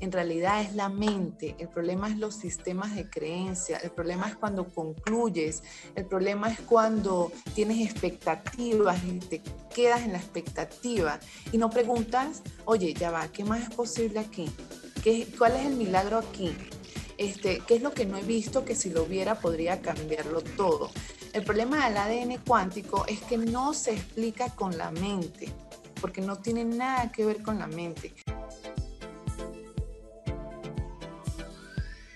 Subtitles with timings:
[0.00, 4.36] en realidad es la mente, el problema es los sistemas de creencia, el problema es
[4.36, 5.62] cuando concluyes,
[5.94, 9.42] el problema es cuando tienes expectativas y te
[9.74, 11.18] quedas en la expectativa
[11.52, 14.50] y no preguntas, oye, ya va, ¿qué más es posible aquí?
[15.02, 16.54] ¿Qué, ¿Cuál es el milagro aquí?
[17.16, 20.90] Este, ¿Qué es lo que no he visto que si lo viera podría cambiarlo todo?
[21.32, 25.52] El problema del ADN cuántico es que no se explica con la mente,
[26.00, 28.14] porque no tiene nada que ver con la mente.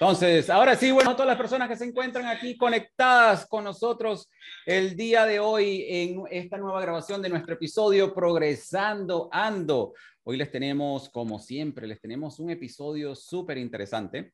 [0.00, 4.30] Entonces, ahora sí, bueno, todas las personas que se encuentran aquí conectadas con nosotros
[4.64, 9.92] el día de hoy en esta nueva grabación de nuestro episodio Progresando Ando.
[10.22, 14.32] Hoy les tenemos, como siempre, les tenemos un episodio súper interesante.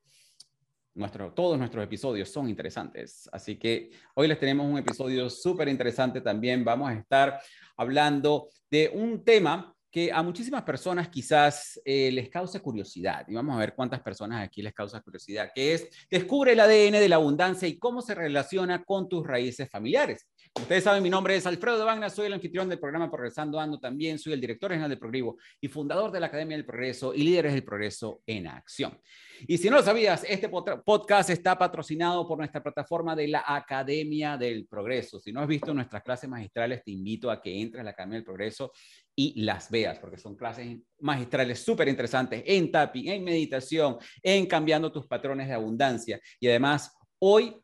[0.95, 6.21] Nuestro, todos nuestros episodios son interesantes, así que hoy les tenemos un episodio súper interesante
[6.21, 6.65] también.
[6.65, 7.41] Vamos a estar
[7.77, 13.25] hablando de un tema que a muchísimas personas quizás eh, les causa curiosidad.
[13.29, 17.01] Y vamos a ver cuántas personas aquí les causa curiosidad, que es descubre el ADN
[17.01, 20.29] de la abundancia y cómo se relaciona con tus raíces familiares.
[20.53, 23.59] Como ustedes saben, mi nombre es Alfredo de Wagner, soy el anfitrión del programa Progresando
[23.59, 27.15] Ando también, soy el director general del Progreso y fundador de la Academia del Progreso
[27.15, 29.01] y líderes del Progreso en Acción.
[29.47, 34.37] Y si no lo sabías, este podcast está patrocinado por nuestra plataforma de la Academia
[34.37, 35.21] del Progreso.
[35.21, 38.17] Si no has visto nuestras clases magistrales, te invito a que entres a la Academia
[38.17, 38.73] del Progreso
[39.17, 44.93] y las veas, porque son clases magistrales súper interesantes en tapping, en meditación, en cambiando
[44.93, 46.21] tus patrones de abundancia.
[46.39, 47.57] Y además, hoy,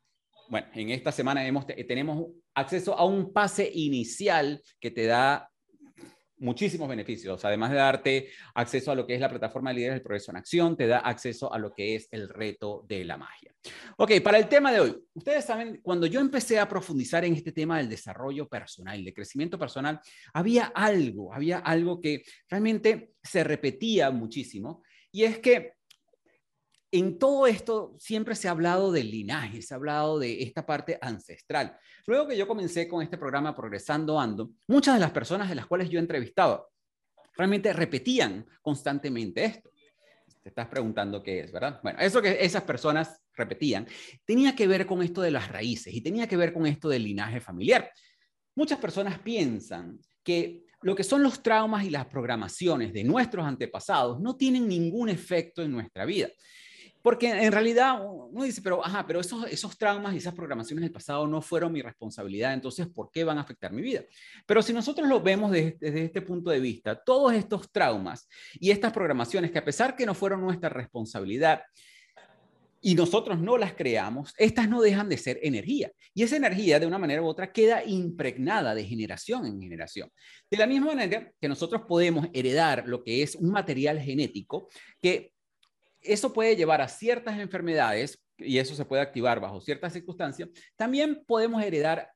[0.49, 5.52] bueno, en esta semana hemos, tenemos acceso a un pase inicial que te da
[6.43, 7.45] muchísimos beneficios.
[7.45, 10.37] Además de darte acceso a lo que es la plataforma de líderes del progreso en
[10.37, 13.55] acción, te da acceso a lo que es el reto de la magia.
[13.97, 17.53] Ok, para el tema de hoy, ustedes saben, cuando yo empecé a profundizar en este
[17.53, 20.01] tema del desarrollo personal, de crecimiento personal,
[20.35, 24.83] había algo, había algo que realmente se repetía muchísimo
[25.13, 25.75] y es que
[26.93, 30.99] en todo esto siempre se ha hablado del linaje, se ha hablado de esta parte
[31.01, 31.77] ancestral.
[32.07, 35.67] Luego que yo comencé con este programa Progresando Ando, muchas de las personas de las
[35.67, 36.67] cuales yo entrevistaba
[37.35, 39.71] realmente repetían constantemente esto.
[40.43, 41.81] Te estás preguntando qué es, ¿verdad?
[41.83, 43.87] Bueno, eso que esas personas repetían
[44.27, 47.05] tenía que ver con esto de las raíces y tenía que ver con esto del
[47.05, 47.91] linaje familiar.
[48.55, 54.21] Muchas personas piensan que lo que son los traumas y las programaciones de nuestros antepasados
[54.21, 56.29] no tienen ningún efecto en nuestra vida.
[57.03, 60.93] Porque en realidad uno dice, pero, ajá, pero esos, esos traumas y esas programaciones del
[60.93, 64.03] pasado no fueron mi responsabilidad, entonces, ¿por qué van a afectar mi vida?
[64.47, 68.71] Pero si nosotros lo vemos desde, desde este punto de vista, todos estos traumas y
[68.71, 71.63] estas programaciones que a pesar que no fueron nuestra responsabilidad,
[72.85, 75.93] y nosotros no las creamos, estas no dejan de ser energía.
[76.13, 80.11] Y esa energía, de una manera u otra, queda impregnada de generación en generación.
[80.51, 84.69] De la misma manera que nosotros podemos heredar lo que es un material genético
[85.01, 85.32] que
[86.03, 90.49] eso puede llevar a ciertas enfermedades y eso se puede activar bajo ciertas circunstancias.
[90.77, 92.11] También podemos heredar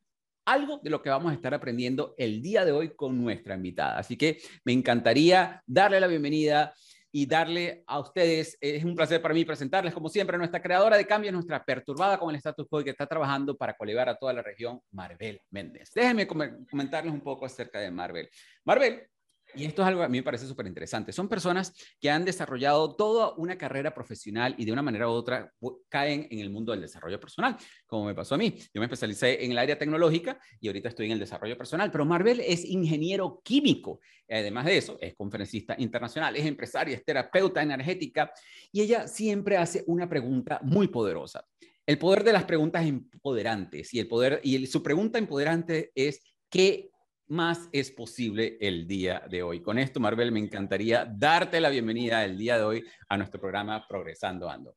[0.44, 3.98] algo de lo que vamos a estar aprendiendo el día de hoy con nuestra invitada.
[3.98, 6.72] Así que me encantaría darle la bienvenida
[7.10, 10.98] y darle a ustedes, es un placer para mí presentarles, como siempre, a nuestra creadora
[10.98, 14.34] de cambios, nuestra perturbada con el status quo que está trabajando para colevar a toda
[14.34, 15.90] la región, Marvel Méndez.
[15.94, 18.28] Déjenme comentarles un poco acerca de Marvel.
[18.64, 19.08] Marvel
[19.54, 21.12] y esto es algo que a mí me parece súper interesante.
[21.12, 25.52] Son personas que han desarrollado toda una carrera profesional y de una manera u otra
[25.88, 28.54] caen en el mundo del desarrollo personal, como me pasó a mí.
[28.74, 32.04] Yo me especialicé en el área tecnológica y ahorita estoy en el desarrollo personal, pero
[32.04, 34.00] Marvel es ingeniero químico.
[34.28, 38.32] Además de eso, es conferencista internacional, es empresaria, es terapeuta energética
[38.72, 41.44] y ella siempre hace una pregunta muy poderosa.
[41.86, 46.20] El poder de las preguntas empoderantes y el poder y su pregunta empoderante es
[46.50, 46.90] ¿qué
[47.28, 49.62] más es posible el día de hoy.
[49.62, 53.86] Con esto, Marvel, me encantaría darte la bienvenida el día de hoy a nuestro programa
[53.88, 54.76] Progresando Ando.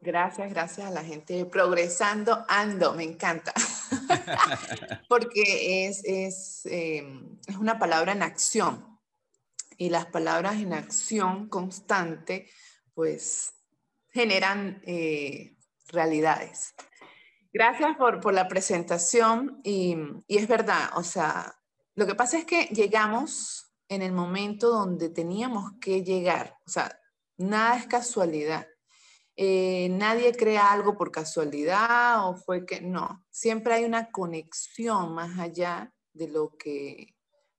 [0.00, 3.52] Gracias, gracias a la gente Progresando Ando, me encanta.
[5.08, 8.98] Porque es, es, em, es, una palabra en acción.
[9.78, 12.48] Y las palabras en acción constante,
[12.94, 13.52] pues,
[14.10, 15.56] generan eh,
[15.88, 16.74] realidades.
[17.58, 21.58] Gracias por, la presentación y, y, es verdad, o sea,
[21.94, 26.58] Lo que pasa es que llegamos en el momento donde teníamos que llegar.
[26.66, 27.00] O sea,
[27.38, 28.66] nada es casualidad.
[29.36, 33.24] Eh, nadie crea algo por casualidad o fue que no.
[33.30, 37.14] Siempre hay una conexión más allá de lo que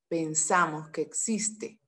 [0.07, 1.79] pensamos que existe.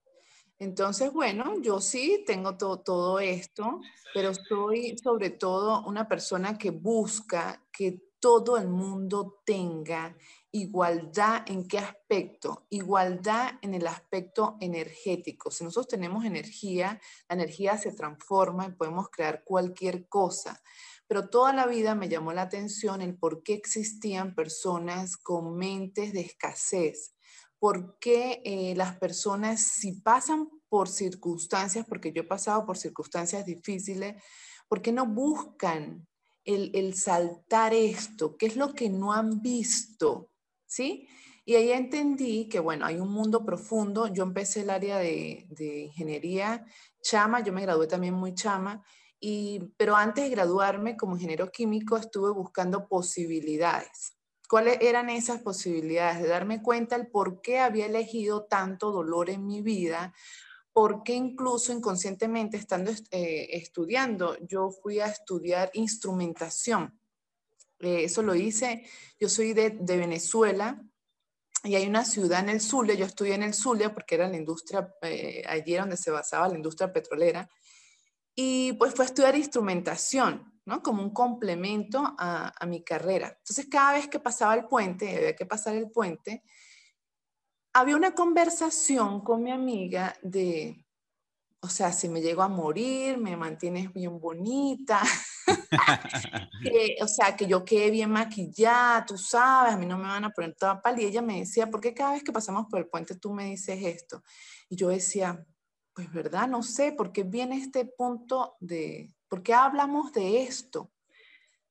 [0.60, 3.80] Entonces, bueno, yo sí tengo todo, todo esto,
[4.12, 10.14] pero soy sobre todo una persona que busca que todo el mundo tenga
[10.52, 12.66] igualdad en qué aspecto?
[12.68, 15.50] Igualdad en el aspecto energético.
[15.50, 20.62] Si nosotros tenemos energía, la energía se transforma y podemos crear cualquier cosa.
[21.06, 26.12] Pero toda la vida me llamó la atención el por qué existían personas con mentes
[26.12, 27.14] de escasez.
[27.60, 33.46] ¿Por qué eh, las personas, si pasan por circunstancias, porque yo he pasado por circunstancias
[33.46, 34.20] difíciles,
[34.66, 36.08] ¿por qué no buscan
[36.44, 38.36] el, el, saltar esto?
[38.36, 40.30] ¿Qué es lo que no han visto?
[40.66, 41.06] ¿Sí?
[41.44, 44.08] Y ahí entendí que, bueno, hay un mundo profundo.
[44.08, 46.66] Yo empecé el área de, de ingeniería
[47.02, 48.84] chama, yo me gradué también muy chama,
[49.18, 54.16] y, pero antes de graduarme como ingeniero químico estuve buscando posibilidades.
[54.50, 56.22] ¿Cuáles eran esas posibilidades?
[56.22, 60.12] De darme cuenta el por qué había elegido tanto dolor en mi vida,
[60.72, 67.00] por qué incluso inconscientemente estando eh, estudiando, yo fui a estudiar instrumentación.
[67.78, 68.84] Eh, eso lo hice,
[69.20, 70.82] yo soy de, de, Venezuela
[71.62, 74.36] y hay una ciudad en el Zulia, yo estudié en el Zulia porque era la
[74.36, 77.48] industria, eh, allí donde se basaba la industria petrolera,
[78.34, 80.49] y pues fue a estudiar instrumentación.
[80.66, 80.82] ¿No?
[80.82, 83.34] Como un complemento a, a, mi carrera.
[83.38, 86.42] Entonces, cada vez que pasaba el puente, había que pasar el puente,
[87.72, 90.84] había una conversación con mi amiga de,
[91.60, 95.02] o sea, si me llego a morir, me mantienes bien bonita,
[97.02, 100.30] o sea, que yo quede bien maquillada, tú sabes, a mí no me van a
[100.30, 100.98] poner toda pal.
[100.98, 103.44] Y ella me decía, ¿por qué cada vez que pasamos por el puente tú me
[103.44, 104.22] dices esto?
[104.68, 105.44] Y yo decía,
[105.92, 110.90] pues verdad, no sé, ¿por qué viene este punto de, ¿Por qué hablamos de esto?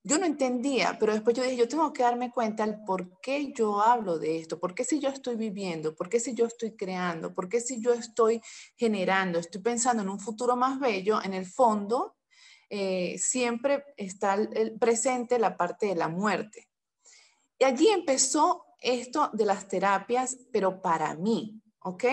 [0.01, 3.51] Yo no entendía, pero después yo dije, yo tengo que darme cuenta el por qué
[3.51, 6.77] yo hablo de esto, por qué si yo estoy viviendo, por qué si yo estoy
[6.77, 8.41] creando, por qué si yo estoy
[8.77, 12.15] generando, estoy pensando en un futuro más bello, en el fondo
[12.69, 14.37] eh, siempre está
[14.79, 16.69] presente la parte de la muerte.
[17.59, 22.05] Y allí empezó esto de las terapias, pero para mí, ¿ok?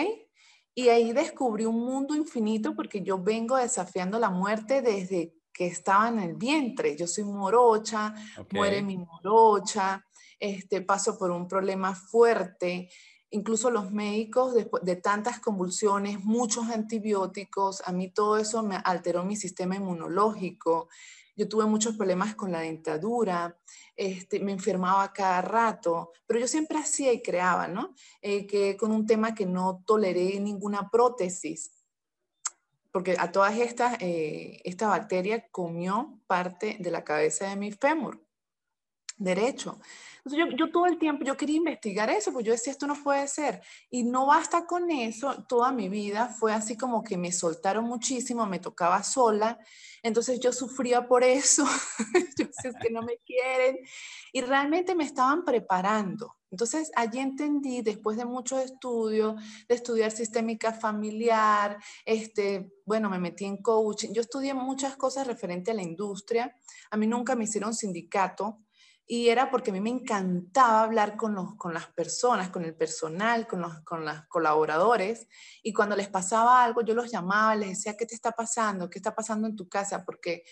[0.75, 6.09] Y ahí descubrí un mundo infinito porque yo vengo desafiando la muerte desde que estaba
[6.09, 6.95] en el vientre.
[6.95, 8.13] Yo soy morocha,
[8.51, 10.05] muere mi morocha,
[10.39, 12.89] este, paso por un problema fuerte.
[13.31, 19.23] Incluso los médicos, después de tantas convulsiones, muchos antibióticos, a mí todo eso me alteró
[19.23, 20.89] mi sistema inmunológico.
[21.35, 23.57] Yo tuve muchos problemas con la dentadura,
[23.95, 27.95] este, me enfermaba cada rato, pero yo siempre hacía y creaba, ¿no?
[28.21, 31.71] Eh, que con un tema que no toleré ninguna prótesis
[32.91, 38.27] porque a todas estas, eh, esta bacteria comió parte de la cabeza de mi fémur
[39.17, 39.79] derecho.
[40.23, 43.27] Entonces yo, todo el tiempo, yo quería investigar eso, pues yo decía, esto no puede
[43.27, 43.61] ser.
[43.89, 48.45] Y no basta con eso, toda mi vida fue así como que me soltaron muchísimo,
[48.45, 49.57] me tocaba sola,
[50.03, 51.65] entonces yo sufría por eso,
[52.37, 53.79] yo decía, es que no me quieren,
[54.33, 56.36] y realmente me estaban preparando.
[56.49, 59.35] Entonces, allí entendí, después de muchos estudios,
[59.67, 65.71] de estudiar sistémica familiar, este, bueno, me metí en coaching, yo estudié muchas cosas referente
[65.71, 66.55] a la industria,
[66.89, 68.59] a mí nunca me hicieron sindicato,
[69.09, 72.75] y era porque a mí me encantaba hablar con, los, con las personas, con el
[72.75, 75.27] personal, con los, con los colaboradores,
[75.63, 78.89] y cuando les pasaba algo, yo los llamaba, les decía, ¿qué te está pasando?
[78.89, 80.03] ¿Qué está pasando en tu casa?
[80.03, 80.43] Porque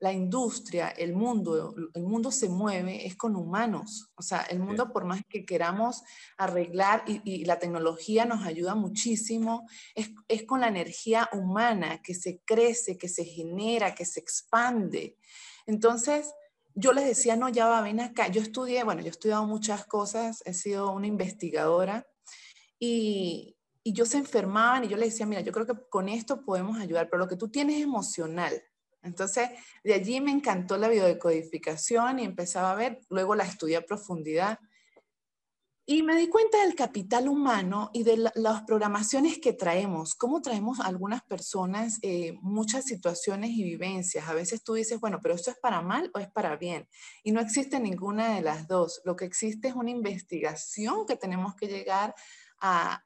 [0.00, 4.10] la industria, el mundo, el mundo se mueve es con humanos.
[4.14, 6.02] O sea, el mundo por más que queramos
[6.36, 12.40] arreglar y, la tecnología nos ayuda muchísimo, es, es, con la energía humana que se
[12.44, 15.16] crece, que se genera, que se expande.
[15.66, 16.32] Entonces,
[16.74, 18.28] yo les decía, no, ya va, ven acá.
[18.28, 22.06] Yo estudié, bueno, yo he estudiado muchas cosas, he sido una investigadora
[22.78, 26.44] y, y yo se enfermaban y yo les decía, mira, yo creo que con esto
[26.44, 28.62] podemos ayudar, pero lo que tú tienes es emocional.
[29.02, 29.50] Entonces,
[29.84, 34.58] de allí me encantó la biodecodificación y empezaba a ver, luego la estudié a profundidad.
[35.90, 40.80] Y me di cuenta del capital humano y de las programaciones que traemos, cómo traemos
[40.80, 44.28] algunas personas eh, muchas situaciones y vivencias.
[44.28, 46.86] A veces tú dices, bueno, pero esto es para mal o es para bien.
[47.22, 49.00] Y no existe ninguna de las dos.
[49.06, 52.14] Lo que existe es una investigación que tenemos que llegar
[52.60, 53.04] a,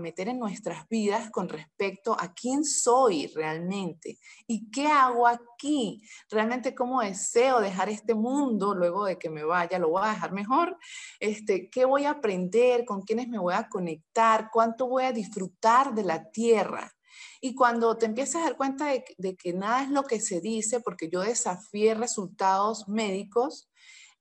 [0.00, 6.02] meter en nuestras vidas con respecto a quién soy realmente y qué hago aquí.
[6.28, 10.32] Realmente cómo deseo dejar este mundo luego de que me vaya, lo voy a dejar
[10.32, 10.76] mejor.
[11.20, 12.84] Este, ¿Qué voy a aprender?
[12.84, 14.50] ¿Con quiénes me voy a conectar?
[14.52, 16.92] ¿Cuánto voy a disfrutar de la tierra?
[17.40, 20.40] Y cuando te empiezas a dar cuenta de, de, que nada es lo que se
[20.40, 23.68] dice, porque yo desafié resultados médicos,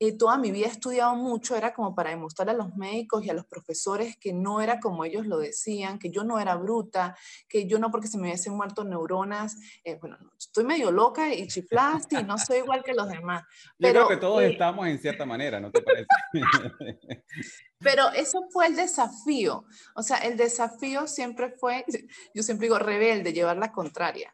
[0.03, 3.29] y toda mi vida he estudiado mucho, era como para demostrar a los médicos y
[3.29, 7.15] a los profesores que no era como ellos lo decían, que yo no era bruta,
[7.47, 11.47] que yo no porque se me hubiesen muerto neuronas, eh, bueno, estoy medio loca y
[11.47, 13.43] chiflasta y no soy igual que los demás.
[13.77, 16.07] Pero, yo creo que todos eh, estamos en cierta manera, ¿no te parece?
[17.81, 19.65] Pero eso fue el desafío.
[19.95, 21.85] O sea, el desafío siempre fue,
[22.33, 24.33] yo siempre digo, rebelde, llevar la contraria.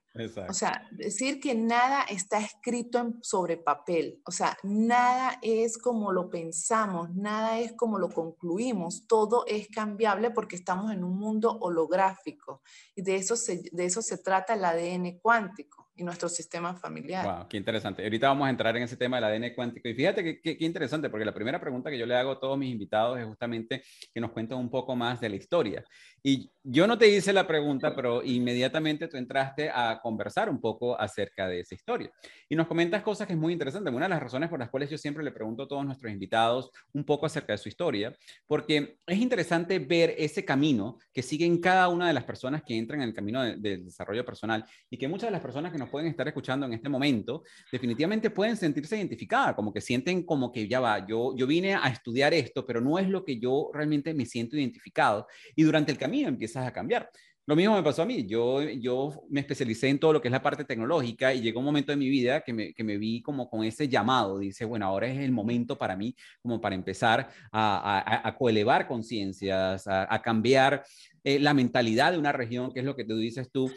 [0.50, 4.20] O sea, decir que nada está escrito sobre papel.
[4.26, 9.06] O sea, nada es como lo pensamos, nada es como lo concluimos.
[9.08, 12.62] Todo es cambiable porque estamos en un mundo holográfico.
[12.96, 13.36] Y de eso
[13.72, 17.26] de eso se trata el ADN cuántico y nuestro sistema familiar.
[17.26, 18.04] Wow, qué interesante.
[18.04, 19.90] Ahorita vamos a entrar en ese tema del ADN cuántico.
[19.90, 22.72] Y fíjate qué interesante, porque la primera pregunta que yo le hago a todos mis
[22.72, 25.84] invitados es justamente que nos cuenten un poco más de la historia.
[26.28, 31.00] Y yo no te hice la pregunta, pero inmediatamente tú entraste a conversar un poco
[31.00, 32.12] acerca de esa historia.
[32.50, 33.90] Y nos comentas cosas que es muy interesante.
[33.90, 36.70] Una de las razones por las cuales yo siempre le pregunto a todos nuestros invitados
[36.92, 38.14] un poco acerca de su historia,
[38.46, 43.02] porque es interesante ver ese camino que siguen cada una de las personas que entran
[43.02, 46.10] en el camino del desarrollo personal y que muchas de las personas que nos pueden
[46.10, 50.82] estar escuchando en este momento definitivamente pueden sentirse identificadas, como que sienten como que ya
[50.82, 54.26] va, yo, yo vine a estudiar esto, pero no es lo que yo realmente me
[54.26, 55.28] siento identificado.
[55.56, 57.10] Y durante el camino empiezas a cambiar.
[57.48, 58.28] Lo mismo me pasó a mí.
[58.28, 61.66] Yo, yo me especialicé en todo lo que es la parte tecnológica y llegó un
[61.66, 64.40] momento de mi vida que me, que me vi como con ese llamado.
[64.40, 68.86] Dice, bueno, ahora es el momento para mí como para empezar a, a, a coelevar
[68.86, 70.84] conciencias, a, a, cambiar
[71.24, 73.72] eh, la mentalidad de una región, que es lo que tú dices tú,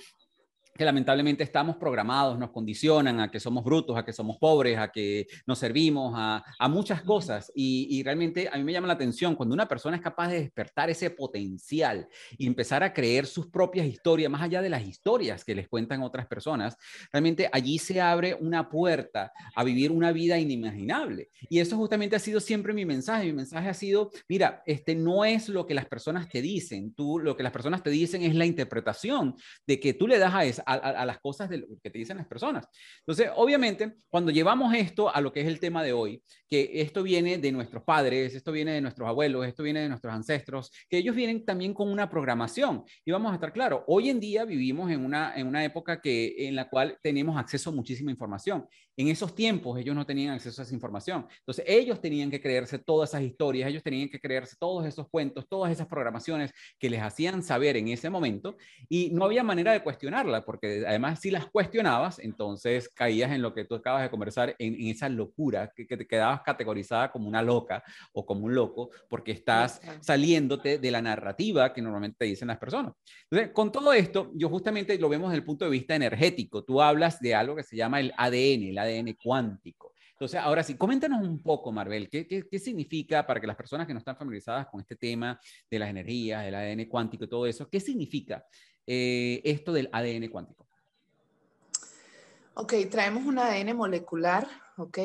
[0.80, 4.90] que lamentablemente estamos programados, nos condicionan a que somos brutos, a que somos pobres, a
[4.90, 7.52] que nos servimos, a, a muchas cosas.
[7.54, 10.40] Y, y, realmente a mí me llama la atención cuando una persona es capaz de
[10.40, 12.08] despertar ese potencial
[12.38, 16.02] y empezar a creer sus propias historias, más allá de las historias que les cuentan
[16.02, 16.78] otras personas,
[17.12, 21.28] realmente allí se abre una puerta a vivir una vida inimaginable.
[21.50, 23.26] Y eso justamente ha sido siempre mi mensaje.
[23.26, 27.18] Mi mensaje ha sido, mira, este no es lo que las personas te dicen, tú
[27.18, 30.46] lo que las personas te dicen es la interpretación de que tú le das a
[30.46, 32.66] esa a, las cosas de que te dicen las personas.
[33.00, 37.02] Entonces, obviamente, cuando llevamos esto a lo que es el tema de hoy, que esto
[37.02, 40.98] viene de nuestros padres, esto viene de nuestros abuelos, esto viene de nuestros ancestros, que
[40.98, 42.84] ellos vienen también con una programación.
[43.04, 46.48] Y vamos a estar claro, hoy en día vivimos en una, en una época que,
[46.48, 48.66] en la cual tenemos acceso a muchísima información.
[49.00, 51.26] En esos tiempos ellos no tenían acceso a esa información.
[51.38, 55.48] Entonces, ellos tenían que creerse todas esas historias, ellos tenían que creerse todos esos cuentos,
[55.48, 58.58] todas esas programaciones que les hacían saber en ese momento
[58.90, 63.54] y no había manera de cuestionarla, porque además si las cuestionabas, entonces caías en lo
[63.54, 67.82] que tú acabas de conversar, en, esa locura, que, te quedabas categorizada como una loca
[68.12, 72.58] o como un loco, porque estás saliéndote de la narrativa que normalmente te dicen las
[72.58, 72.92] personas.
[73.30, 76.64] Entonces, con todo esto, yo justamente lo vemos desde el punto de vista energético.
[76.64, 78.89] Tú hablas de algo que se llama el ADN, el ADN
[79.22, 79.94] cuántico.
[80.12, 83.94] Entonces, ahora sí, coméntanos un poco, Marvel, ¿qué, qué, significa para que las personas que
[83.94, 87.70] no están familiarizadas con este tema de las energías, del ADN cuántico y todo eso,
[87.70, 88.44] qué significa
[88.86, 90.68] eh, esto del ADN cuántico?
[92.54, 94.98] Ok, traemos un ADN molecular, ok,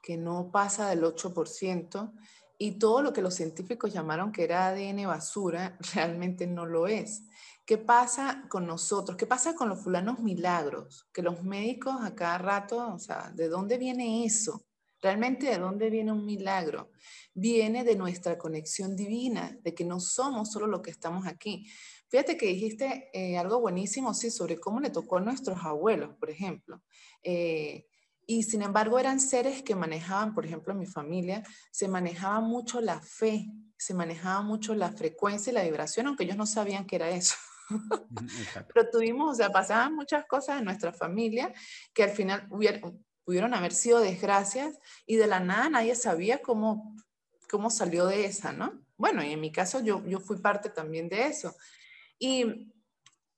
[0.00, 2.12] que no pasa del 8%,
[2.58, 7.24] y todo lo que los científicos llamaron que era ADN basura, realmente no lo es.
[7.66, 9.16] ¿Qué pasa con nosotros?
[9.16, 11.08] ¿Qué pasa con los fulanos milagros?
[11.14, 14.66] Que los médicos a cada rato, o sea, ¿de dónde viene eso?
[15.00, 16.90] Realmente, ¿de dónde viene un milagro?
[17.32, 21.66] Viene de nuestra conexión divina, de que no somos solo lo que estamos aquí.
[22.08, 26.28] Fíjate que dijiste eh, algo buenísimo, sí, sobre cómo le tocó a nuestros abuelos, por
[26.28, 26.82] ejemplo.
[27.22, 27.86] Eh,
[28.26, 32.82] y sin embargo eran seres que manejaban, por ejemplo, en mi familia, se manejaba mucho
[32.82, 33.46] la fe,
[33.78, 37.34] se manejaba mucho la frecuencia y la vibración, aunque ellos no sabían qué era eso.
[38.72, 41.52] Pero tuvimos, o sea, pasaban muchas cosas en nuestra familia
[41.92, 42.48] que al final
[43.24, 46.96] pudieron haber sido desgracias y de la nada nadie sabía cómo,
[47.50, 48.84] cómo salió de esa, ¿no?
[48.96, 51.54] Bueno, y en mi caso yo, yo fui parte también de eso.
[52.18, 52.72] Y,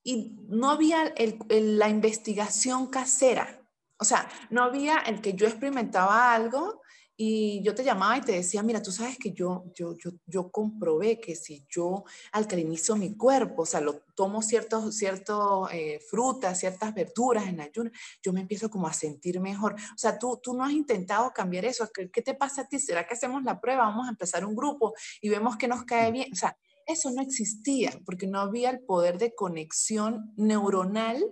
[0.02, 1.14] y no había
[1.49, 3.62] la investigación casera.
[3.99, 6.83] O sea, no había el que yo experimentaba algo
[7.17, 10.51] y yo te llamaba y te decía, mira, tú sabes que yo, yo, yo, yo
[10.51, 16.61] comprobé que si yo alcalinizo mi cuerpo, o sea, lo tomo ciertos, ciertos eh, frutas,
[16.61, 17.91] ciertas verduras en ayuno,
[18.23, 19.75] yo me empiezo como a sentir mejor.
[19.75, 21.89] O sea, tú, tú no has intentado cambiar eso.
[21.93, 22.79] ¿Qué, ¿Qué te pasa a ti?
[22.79, 23.87] ¿Será que hacemos la prueba?
[23.87, 24.93] Vamos a empezar un grupo
[25.23, 26.31] y vemos que nos cae bien.
[26.33, 26.57] O sea,
[26.87, 31.25] Eso no existía porque no había el poder de conexión neuronal,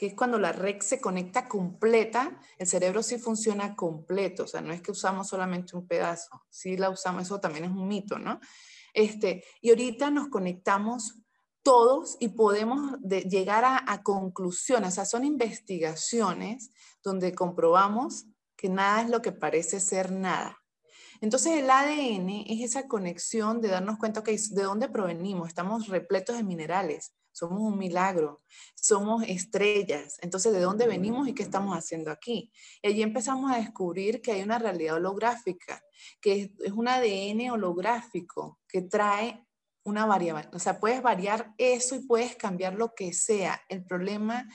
[0.00, 4.62] que es cuando la red se conecta completa, el cerebro sí funciona completo, o sea,
[4.62, 8.18] no es que usamos solamente un pedazo, sí la usamos, eso también es un mito,
[8.18, 8.40] ¿no?
[8.94, 11.18] Este, y ahorita nos conectamos
[11.62, 16.70] todos y podemos llegar a, a conclusiones, o sea, son investigaciones
[17.04, 18.24] donde comprobamos
[18.56, 20.56] que nada es lo que parece ser nada.
[21.20, 25.48] Entonces el ADN es esa conexión de darnos cuenta que de dónde provenimos.
[25.48, 28.42] Estamos repletos de minerales, somos un milagro,
[28.74, 30.18] somos estrellas.
[30.20, 32.52] Entonces, ¿de dónde venimos y qué estamos haciendo aquí?
[32.82, 35.82] Y allí empezamos a descubrir que hay una realidad holográfica,
[36.20, 39.46] que es un ADN holográfico que trae
[39.84, 40.48] una variable.
[40.52, 43.60] O sea, puedes variar eso y puedes cambiar lo que sea.
[43.68, 44.48] El problema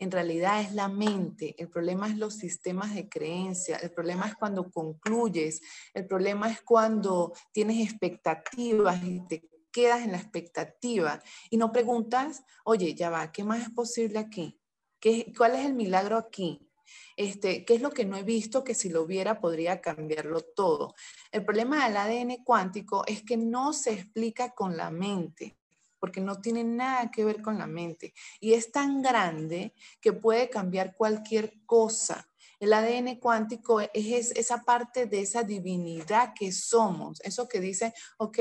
[0.00, 4.34] en realidad es la mente, el problema es los sistemas de creencia, el problema es
[4.34, 5.60] cuando concluyes,
[5.92, 12.44] el problema es cuando tienes expectativas y te quedas en la expectativa y no preguntas,
[12.64, 14.60] oye, ya va, ¿qué más es posible aquí?
[15.00, 16.70] ¿Qué, ¿Cuál es el milagro aquí?
[17.16, 20.94] Este, ¿Qué es lo que no he visto que si lo viera podría cambiarlo todo?
[21.30, 25.56] El problema del ADN cuántico es que no se explica con la mente
[26.00, 28.14] porque no tiene nada que ver con la mente.
[28.40, 32.26] Y es tan grande que puede cambiar cualquier cosa.
[32.58, 38.38] El ADN cuántico es esa parte de esa divinidad que somos, eso que dice, ok,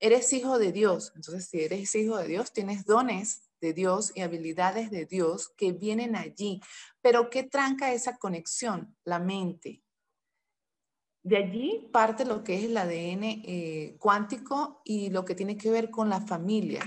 [0.00, 1.12] eres hijo de Dios.
[1.14, 5.72] Entonces, si eres hijo de Dios, tienes dones de Dios y habilidades de Dios que
[5.72, 6.60] vienen allí.
[7.00, 8.96] Pero ¿qué tranca esa conexión?
[9.04, 9.82] La mente.
[11.22, 15.70] De allí parte lo que es el ADN eh, cuántico y lo que tiene que
[15.70, 16.82] ver con la familia.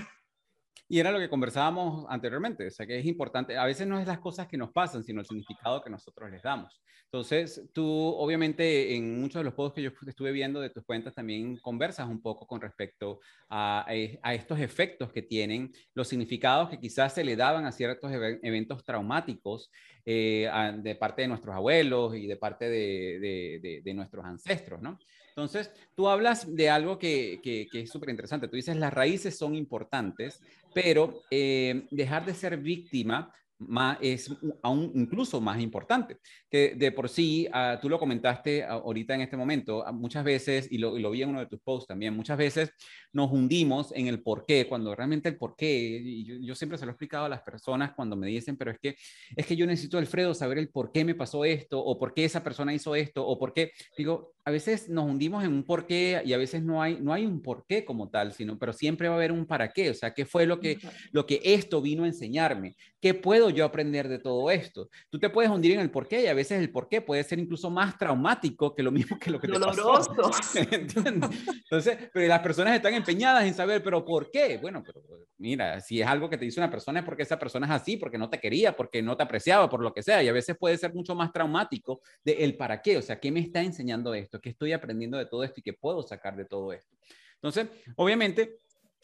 [0.92, 4.08] Y era lo que conversábamos anteriormente, o sea que es importante, a veces no es
[4.08, 6.82] las cosas que nos pasan, sino el significado que nosotros les damos.
[7.04, 11.14] Entonces, tú obviamente en muchos de los posts que yo estuve viendo de tus cuentas
[11.14, 16.80] también conversas un poco con respecto a, a estos efectos que tienen, los significados que
[16.80, 19.70] quizás se le daban a ciertos eventos traumáticos
[20.04, 24.98] eh, de parte de nuestros abuelos y de parte de, de, nuestros ancestros, ¿no?
[25.30, 28.48] Entonces, tú hablas de algo que, que, que es súper interesante.
[28.48, 30.40] Tú dices, las raíces son importantes,
[30.74, 36.16] pero eh, dejar de ser víctima más, es aún incluso más importante.
[36.50, 40.68] Que de por sí, ah, tú lo comentaste ahorita en este momento, ah, muchas veces,
[40.70, 42.72] y lo, vi en uno de tus posts también, muchas veces
[43.12, 46.86] nos hundimos en el por qué, cuando realmente el por qué, y yo, siempre se
[46.86, 48.96] lo he explicado a las personas cuando me dicen, pero es que,
[49.36, 52.24] es que yo necesito, Alfredo, saber el por qué me pasó esto, o por qué
[52.24, 55.86] esa persona hizo esto, o por qué, digo, a veces nos hundimos en un por
[55.86, 58.72] qué y a veces no hay, no hay un por qué como tal, sino, pero
[58.72, 60.78] siempre va a haber un para qué, o sea, ¿qué fue lo que,
[61.12, 62.74] lo que esto vino a enseñarme?
[63.00, 64.88] ¿Qué puedo yo aprender de todo esto?
[65.10, 67.22] Tú te puedes hundir en el por qué y a veces el por qué puede
[67.24, 70.14] ser incluso más traumático que lo mismo que lo que te Doloroso.
[70.16, 70.64] pasó.
[70.70, 74.58] Entonces, pero las personas están empeñadas en saber, pero ¿por qué?
[74.58, 75.02] Bueno, pero
[75.38, 77.96] mira, si es algo que te dice una persona es porque esa persona es así,
[77.96, 80.56] porque no te quería, porque no te apreciaba, por lo que sea, y a veces
[80.58, 84.14] puede ser mucho más traumático de el para qué, o sea, ¿qué me está enseñando
[84.14, 84.40] esto?
[84.40, 86.96] ¿Qué estoy aprendiendo de todo esto y qué puedo sacar de todo esto?
[87.34, 88.58] Entonces, obviamente,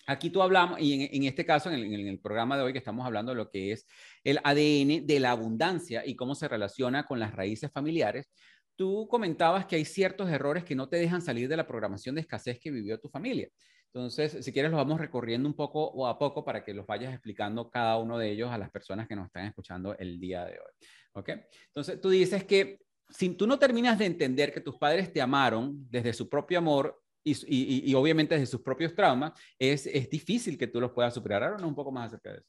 [0.07, 3.33] Aquí tú hablamos, y en, este caso, en el, programa de hoy que estamos hablando
[3.33, 3.87] de lo que es
[4.23, 8.31] el ADN de la abundancia y cómo se relaciona con las raíces familiares,
[8.77, 12.21] tú comentabas que hay ciertos errores que no te dejan salir de la programación de
[12.21, 13.49] escasez que vivió tu familia.
[13.93, 17.13] Entonces, si quieres, los vamos recorriendo un poco o a poco para que los vayas
[17.13, 20.53] explicando cada uno de ellos a las personas que nos están escuchando el día de
[20.53, 20.73] hoy.
[21.13, 21.31] ¿Ok?
[21.69, 25.89] Entonces, tú dices que si tú no terminas de entender que tus padres te amaron
[25.91, 30.81] desde su propio amor y, obviamente desde sus propios traumas, es, es difícil que tú
[30.81, 31.43] los puedas superar.
[31.43, 32.49] Ahora un poco más acerca de eso.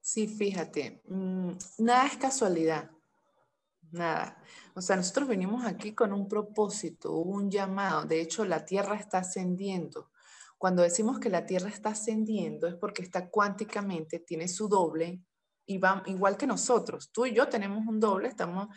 [0.00, 2.90] Sí, fíjate, mm, nada es casualidad,
[3.90, 4.36] nada.
[4.74, 8.04] O sea, nosotros venimos aquí con un propósito, un llamado.
[8.04, 10.10] De hecho, la Tierra está ascendiendo.
[10.58, 15.22] Cuando decimos que la Tierra está ascendiendo es porque está cuánticamente, tiene su doble,
[15.66, 17.10] y va, igual que nosotros.
[17.10, 18.68] Tú y yo tenemos un doble, estamos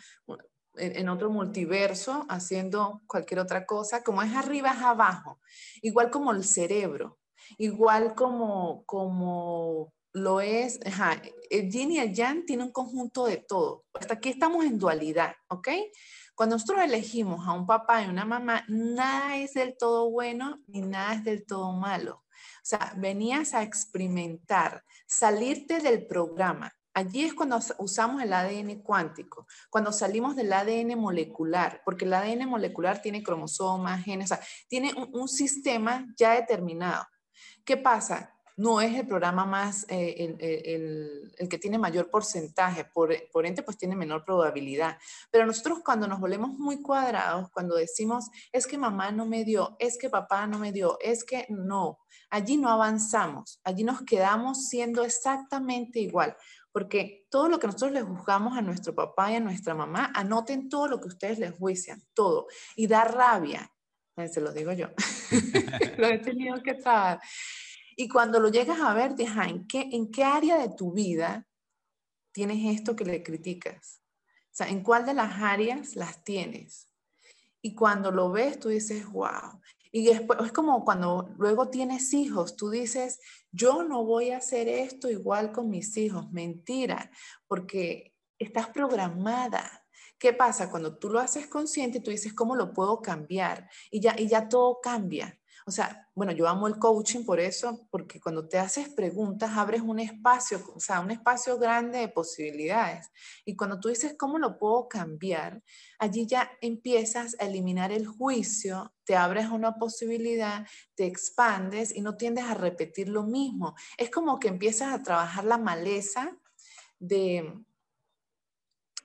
[0.78, 4.02] en, otro multiverso haciendo cualquier otra cosa.
[4.02, 5.40] Como es arriba, es abajo.
[5.82, 7.18] Igual como el cerebro,
[7.58, 10.80] igual como, como lo es,
[11.50, 13.84] el yin y el yang tiene un conjunto de todo.
[13.94, 15.68] Hasta aquí estamos en dualidad, ¿ok?
[16.34, 20.82] Cuando nosotros elegimos a un papá y una mamá, nada es del todo bueno ni
[20.82, 22.24] nada es del todo malo.
[22.58, 26.72] O sea, venías a experimentar, salirte del programa.
[26.94, 32.48] Allí es cuando usamos el ADN cuántico, cuando salimos del ADN molecular, porque el ADN
[32.48, 37.06] molecular tiene cromosomas, genes, o sea, tiene un, sistema ya determinado.
[37.64, 38.34] ¿Qué pasa?
[38.58, 40.34] no es el programa más, eh,
[41.38, 44.98] el, que tiene mayor porcentaje, por, por ente pues tiene menor probabilidad.
[45.30, 49.76] Pero nosotros cuando nos volvemos muy cuadrados, cuando decimos, es que mamá no me dio,
[49.78, 54.66] es que papá no me dio, es que no, allí no avanzamos, allí nos quedamos
[54.66, 56.36] siendo exactamente igual.
[56.72, 60.68] Porque todo lo que nosotros les juzgamos a nuestro papá y a nuestra mamá, anoten
[60.68, 62.46] todo lo que ustedes les juician, todo.
[62.76, 63.72] Y da rabia,
[64.26, 64.88] se lo digo yo,
[65.98, 67.20] lo he tenido que trabajar.
[67.96, 71.46] Y cuando lo llegas a ver, deja, ¿en qué, ¿en qué área de tu vida
[72.32, 74.02] tienes esto que le criticas?
[74.46, 76.88] O sea, ¿en cuál de las áreas las tienes?
[77.60, 79.60] Y cuando lo ves, tú dices, wow.
[79.90, 83.20] Y después es como cuando luego tienes hijos, tú dices,
[83.50, 86.30] yo no voy a hacer esto igual con mis hijos.
[86.30, 87.10] Mentira,
[87.46, 89.84] porque estás programada.
[90.18, 90.70] ¿Qué pasa?
[90.70, 93.70] Cuando tú lo haces consciente, tú dices, ¿cómo lo puedo cambiar?
[93.90, 95.38] Y ya, y ya todo cambia.
[95.68, 99.82] O sea, bueno, yo amo el coaching por eso, porque cuando te haces preguntas, abres
[99.82, 103.10] un espacio, o sea, un espacio grande de posibilidades.
[103.44, 105.62] Y cuando tú dices, ¿cómo lo puedo cambiar?
[105.98, 112.16] Allí ya empiezas a eliminar el juicio, te abres una posibilidad, te expandes y no
[112.16, 113.74] tiendes a repetir lo mismo.
[113.98, 116.34] Es como que empiezas a trabajar la maleza
[116.98, 117.62] de,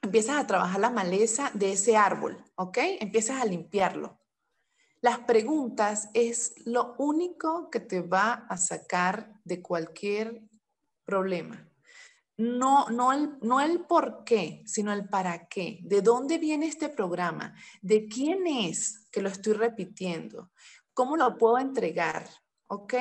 [0.02, 2.78] empiezas a trabajar la maleza de ese árbol, ¿ok?
[3.02, 4.23] Empiezas a limpiarlo.
[5.04, 10.42] Las preguntas es lo único que te va a sacar de cualquier
[11.04, 11.70] problema.
[12.38, 15.82] No, no, el, no el por qué, sino el para qué.
[15.84, 17.54] ¿De dónde viene este programa?
[17.82, 20.52] ¿De quién es que lo estoy repitiendo?
[20.94, 22.26] ¿Cómo lo puedo entregar?
[22.68, 22.94] ¿Ok?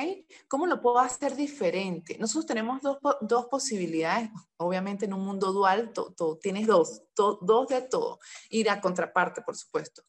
[0.49, 2.17] ¿Cómo lo puedo hacer diferente?
[2.19, 4.29] Nosotros tenemos dos, dos posibilidades.
[4.57, 5.93] Obviamente en un mundo dual
[6.41, 8.19] tienes dos, dos de todo.
[8.49, 10.03] Ir a contraparte, por supuesto.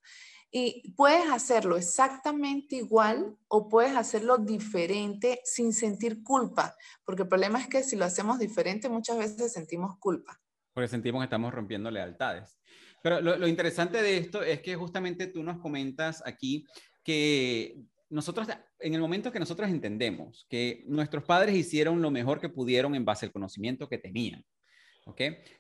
[0.57, 7.59] Y puedes hacerlo exactamente igual o puedes hacerlo diferente sin sentir culpa, porque el problema
[7.59, 10.41] es que si lo hacemos diferente muchas veces sentimos culpa.
[10.73, 12.57] Porque sentimos que estamos rompiendo lealtades.
[13.03, 16.65] Pero lo, interesante de esto es que justamente tú nos comentas aquí
[17.03, 18.47] que nosotros,
[18.79, 23.05] en el momento que nosotros entendemos que nuestros padres hicieron lo mejor que pudieron en
[23.05, 24.45] base al conocimiento que tenían,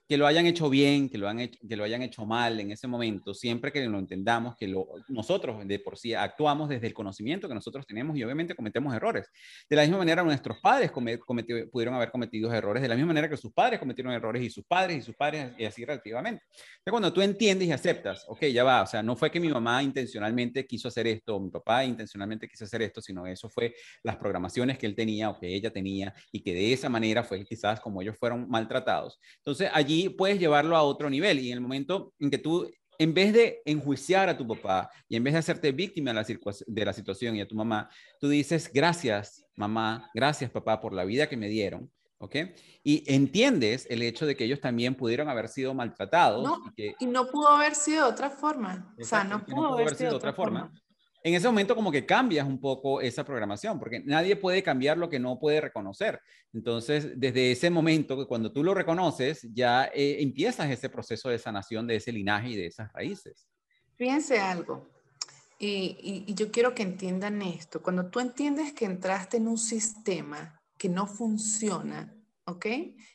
[0.06, 2.86] que lo hayan hecho bien, que lo, han que lo hayan hecho mal en ese
[2.86, 7.48] momento, siempre que lo entendamos, que lo, nosotros de por sí actuamos desde el conocimiento
[7.48, 9.30] que nosotros tenemos y obviamente cometemos errores.
[9.68, 13.36] De la misma manera, nuestros padres pudieron haber cometido errores, de la misma manera que
[13.36, 16.42] sus padres cometieron errores y sus padres y sus padres y así relativamente.
[16.52, 19.48] Entonces, cuando tú entiendes y aceptas, ok, ya va, o sea, no fue que mi
[19.48, 23.74] mamá intencionalmente quiso hacer esto, o mi papá intencionalmente quiso hacer esto, sino eso fue
[24.02, 27.42] las programaciones que él tenía o que ella tenía y que de esa manera fue
[27.44, 29.18] quizás como ellos fueron maltratados.
[29.38, 33.14] Entonces, allí puedes llevarlo a otro nivel y en el momento en que tú, en
[33.14, 36.84] vez de enjuiciar a tu papá y en vez de hacerte víctima de la, de
[36.84, 37.88] la situación y a tu mamá,
[38.20, 41.90] tú dices, gracias mamá, gracias papá por la vida que me dieron.
[42.18, 42.36] ¿ok?
[42.82, 46.58] Y entiendes el hecho de que ellos también pudieron haber sido maltratados.
[46.76, 48.94] y, no pudo haber sido de otra forma.
[48.98, 50.72] o sea, no pudo, haber sido de otra forma
[51.24, 55.08] en ese momento como que cambias un poco esa programación, porque nadie puede cambiar lo
[55.08, 56.20] que no puede reconocer.
[56.52, 61.86] Entonces, desde ese momento, cuando tú lo reconoces, ya eh, empiezas ese proceso de sanación
[61.86, 63.48] de ese linaje y de esas raíces.
[63.96, 64.86] Fíjense algo,
[65.58, 67.82] y, y yo quiero que entiendan esto.
[67.82, 72.66] Cuando tú entiendes que entraste en un sistema que no funciona, ¿ok?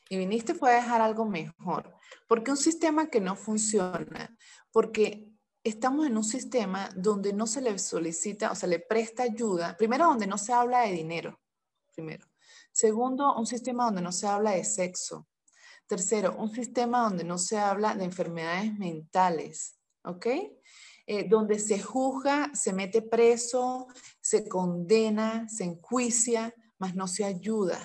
[0.08, 1.94] Y viniste fue a dejar algo mejor.
[2.26, 4.36] ¿Por qué un sistema que no funciona?
[4.72, 5.29] Porque
[5.70, 10.06] estamos en un sistema donde no se le solicita o se le presta ayuda, primero
[10.06, 11.40] donde no se habla de dinero,
[11.94, 12.26] primero.
[12.72, 15.26] Segundo, un sistema donde no se habla de sexo.
[15.86, 20.26] Tercero, un sistema donde no se habla de enfermedades mentales, ¿ok?
[21.06, 23.88] Eh, donde se juzga, se mete preso,
[24.20, 27.78] se condena, se enjuicia, mas no se ayuda,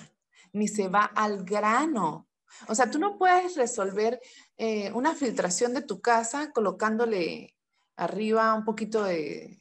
[0.52, 2.28] ni se va al grano.
[2.68, 4.20] O sea, tú no puedes resolver
[4.56, 7.55] eh, una filtración de tu casa colocándole
[7.96, 9.58] arriba un poquito de,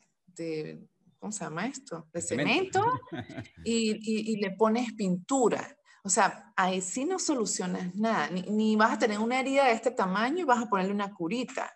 [1.19, 2.07] ¿cómo se llama esto?
[2.13, 2.83] De cemento,
[3.65, 5.77] y, le pones pintura.
[6.03, 9.91] O sea, ahí sí no solucionas nada, ni, vas a tener una herida de este
[9.91, 11.73] tamaño y vas a ponerle una curita.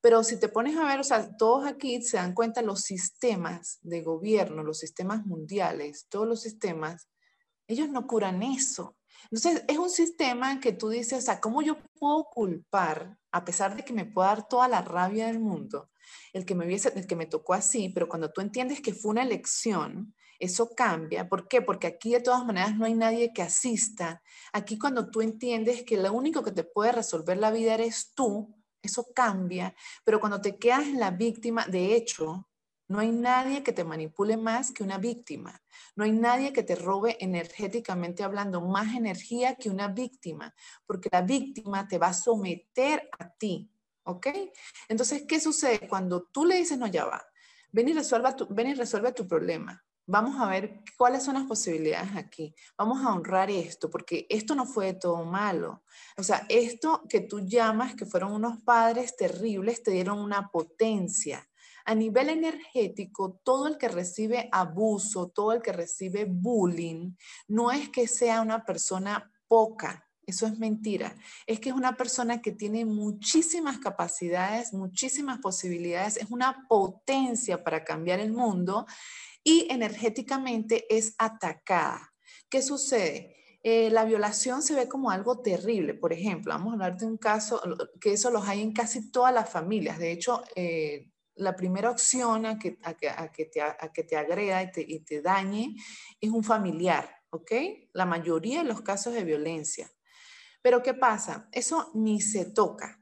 [0.00, 3.78] Pero si te pones a ver, o sea, todos aquí se dan cuenta los sistemas
[3.82, 7.08] de gobierno, los sistemas mundiales, todos los sistemas,
[7.66, 8.96] ellos no curan eso.
[9.30, 13.76] Entonces, es un sistema que tú dices, o sea, ¿cómo yo puedo culpar, a pesar
[13.76, 15.90] de que me pueda dar toda la rabia del mundo,
[16.32, 19.10] el que me, hubiese, el que me tocó así, pero cuando tú entiendes que fue
[19.12, 21.28] una elección, eso cambia.
[21.28, 21.62] ¿Por qué?
[21.62, 24.22] Porque aquí de todas maneras no hay nadie que asista.
[24.52, 28.54] Aquí cuando tú entiendes que lo único que te puede resolver la vida eres tú,
[28.82, 29.74] eso cambia.
[30.04, 32.46] Pero cuando te quedas en la víctima, de hecho,
[32.88, 35.60] No hay nadie que te manipule más que una víctima.
[35.96, 40.54] No hay nadie que te robe energéticamente hablando más energía que una víctima,
[40.86, 43.68] porque la víctima te va a someter a ti.
[44.06, 44.28] ¿Ok?
[44.88, 47.24] Entonces, ¿qué sucede cuando tú le dices, no, ya va,
[47.72, 49.84] ven y, tu, ven y resuelve tu problema?
[50.08, 52.54] Vamos a ver cuáles son las posibilidades aquí.
[52.78, 55.82] Vamos a honrar esto, porque esto no fue todo malo.
[56.16, 61.44] O sea, esto que tú llamas que fueron unos padres terribles, te dieron una potencia
[61.84, 67.14] a nivel energético, todo el que recibe abuso, todo el que recibe bullying,
[67.48, 71.14] no es que sea una persona poca, eso es mentira.
[71.46, 77.84] Es que es una persona que tiene muchísimas capacidades, muchísimas posibilidades, es una potencia para
[77.84, 78.86] cambiar el mundo
[79.44, 82.12] y energéticamente es atacada.
[82.48, 83.36] ¿Qué sucede?
[83.62, 85.94] Eh, la violación se ve como algo terrible.
[85.94, 87.60] Por ejemplo, vamos a hablar de un caso
[88.00, 89.98] que eso los hay en casi todas las familias.
[89.98, 94.02] De hecho, eh, la primera opción a que, a que, a que, te, a que
[94.02, 95.76] te agreda y te, y te dañe
[96.20, 97.52] es un familiar, ¿ok?
[97.92, 99.90] La mayoría de los casos de violencia.
[100.66, 101.48] Pero ¿qué pasa?
[101.52, 103.00] Eso ni se toca.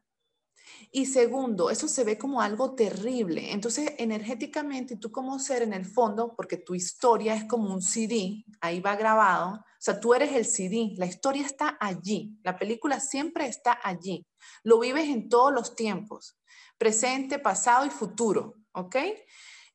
[0.93, 3.53] Y segundo, eso se ve como algo terrible.
[3.53, 8.45] Entonces, energéticamente, tú como ser en el fondo, porque tu historia es como un CD,
[8.61, 13.01] ahí va grabado, o sea, tú eres el CD, la historia está allí, la película
[13.01, 14.27] siempre está allí,
[14.63, 16.39] lo vives en todos los tiempos
[16.77, 18.97] presente, pasado y futuro, ¿ok?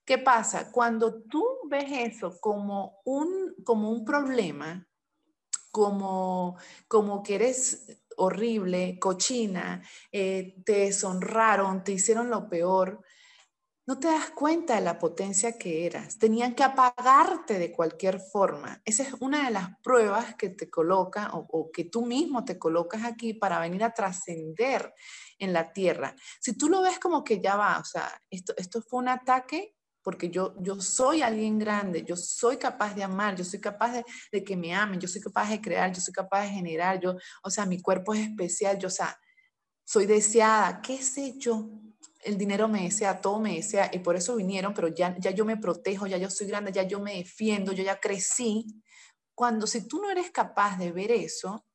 [0.05, 0.71] ¿Qué pasa?
[0.71, 4.87] Cuando tú ves eso como un, como un problema,
[5.71, 13.01] como, como que eres horrible, cochina, eh, te deshonraron, te hicieron lo peor,
[13.87, 16.19] no te das cuenta de la potencia que eras.
[16.19, 18.79] Tenían que apagarte de cualquier forma.
[18.85, 22.59] Esa es una de las pruebas que te coloca o, o que tú mismo te
[22.59, 24.93] colocas aquí para venir a trascender
[25.39, 26.15] en la tierra.
[26.39, 29.78] Si tú lo ves como que ya va, o sea, esto, esto fue un ataque
[30.01, 34.43] porque yo, yo soy alguien grande, yo soy capaz de amar, yo soy capaz de,
[34.43, 37.49] que me amen, yo soy capaz de crear, yo soy capaz de generar, yo, o
[37.49, 39.19] sea, mi cuerpo es especial, yo, o sea,
[39.83, 41.69] soy deseada, qué sé yo,
[42.23, 45.45] el dinero me desea, todo me desea, y por eso vinieron, pero ya, ya yo
[45.45, 48.65] me protejo, ya yo soy grande, ya yo me defiendo, yo ya crecí.
[49.33, 51.65] Cuando si tú no eres capaz de ver eso,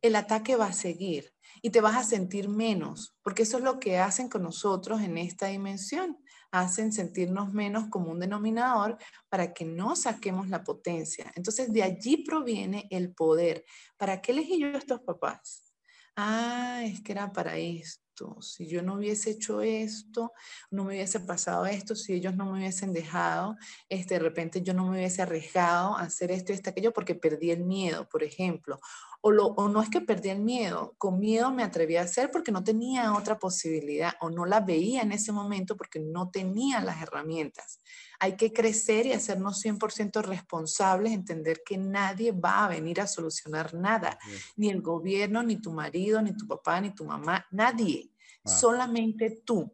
[0.00, 3.78] el ataque va a seguir y te vas a sentir menos, porque eso es lo
[3.78, 6.21] que hacen con nosotros en esta dimensión.
[6.52, 8.96] Hacen sentirnos menos como un denominador
[9.28, 11.32] para que no saquemos la potencia.
[11.34, 13.64] Entonces, de allí proviene el poder.
[13.96, 15.72] ¿Para qué elegí yo a estos papás?
[16.16, 18.40] Ah, es que era para esto.
[18.40, 20.32] Si yo no hubiese hecho esto,
[20.70, 23.56] no me hubiese pasado esto, si ellos no me hubiesen dejado,
[23.88, 27.14] este, de repente yo no me hubiese arriesgado a hacer esto y esto, aquello porque
[27.14, 28.78] perdí el miedo, por ejemplo,
[29.24, 32.64] o, no es que perdí el miedo, con miedo me atreví a hacer porque no
[32.64, 37.80] tenía otra posibilidad o no la veía en ese momento porque no tenía las herramientas.
[38.18, 43.74] Hay que crecer y hacernos 100% responsables, entender que nadie va a venir a solucionar
[43.74, 44.18] nada,
[44.56, 48.10] ni el gobierno, ni tu marido, ni tu papá, ni tu mamá, nadie,
[48.44, 49.72] solamente tú.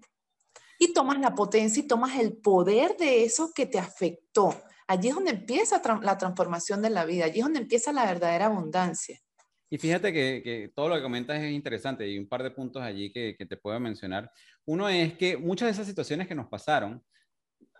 [0.79, 4.55] Y tomas la potencia y tomas el poder de eso que te afectó.
[4.87, 8.47] Allí es donde empieza la transformación de la vida, allí es donde empieza la verdadera
[8.47, 9.19] abundancia.
[9.71, 12.83] Y fíjate que, que, todo lo que comentas es interesante y un par de puntos
[12.83, 14.31] allí que, que te puedo mencionar.
[14.65, 17.03] Uno es que muchas de esas situaciones que nos pasaron,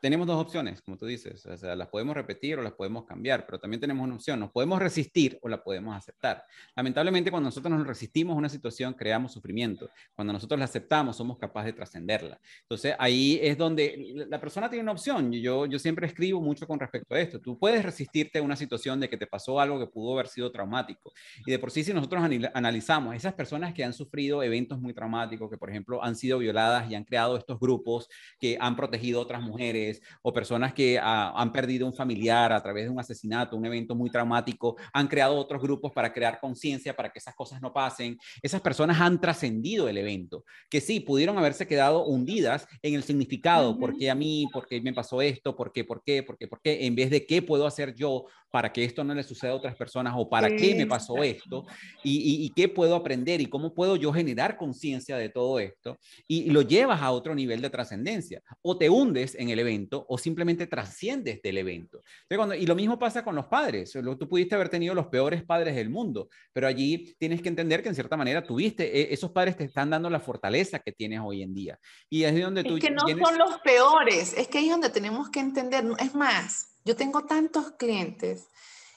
[0.01, 3.47] tenemos dos opciones, como tú dices, o sea, las podemos repetir o las podemos cambiar,
[3.47, 6.45] pero también tenemos una opción, nos podemos resistir o la podemos aceptar.
[6.77, 9.91] Lamentablemente, cuando nosotros nos resistimos a una situación, creamos sufrimiento.
[10.15, 12.41] Cuando nosotros la aceptamos, somos capaces de trascenderla.
[12.63, 15.33] Entonces, ahí es donde la persona tiene una opción.
[15.33, 17.41] Yo, yo siempre escribo mucho con respecto a esto.
[17.41, 20.51] Tú puedes resistirte a una situación de que te pasó algo que pudo haber sido
[20.51, 21.13] traumático.
[21.47, 22.23] Y de por sí, si nosotros
[22.55, 26.91] analizamos esas personas que han sufrido eventos muy traumáticos, que por ejemplo han sido violadas
[26.91, 28.09] y han creado estos grupos
[28.39, 29.88] que han protegido a otras mujeres,
[30.23, 34.11] o personas que han perdido un familiar a través de un asesinato, un evento muy
[34.11, 38.19] traumático, han creado otros grupos para crear conciencia, para que esas cosas no pasen.
[38.43, 43.79] Esas personas han trascendido el evento, que sí, pudieron haberse quedado hundidas en el significado,
[43.79, 44.47] ¿por qué a mí?
[44.53, 45.57] ¿Por qué me pasó esto?
[45.57, 45.85] ¿Por qué?
[45.85, 46.23] ¿Por qué?
[46.23, 46.49] ¿Por qué?
[46.49, 46.87] ¿Por qué?
[46.87, 49.77] En vez de qué puedo hacer yo para que esto no le suceda a otras
[49.77, 51.67] personas o para qué me pasó esto
[52.03, 56.45] y, y, qué puedo aprender y cómo puedo yo generar conciencia de todo esto y,
[56.45, 60.19] y, lo llevas a otro nivel de trascendencia o te hundes en el evento o
[60.19, 62.03] simplemente trasciendes del evento.
[62.29, 63.93] cuando, y lo mismo pasa con los padres.
[63.93, 67.89] Tú pudiste haber tenido los peores padres del mundo, pero allí tienes que entender que
[67.89, 71.43] en cierta manera tuviste, e, esos padres te están dando la fortaleza que tienes hoy
[71.43, 71.79] en día.
[72.09, 72.77] Y es donde tú...
[72.77, 76.15] Es que no son los peores, es que ahí es donde tenemos que entender, es
[76.15, 78.49] más, yo tengo tantos clientes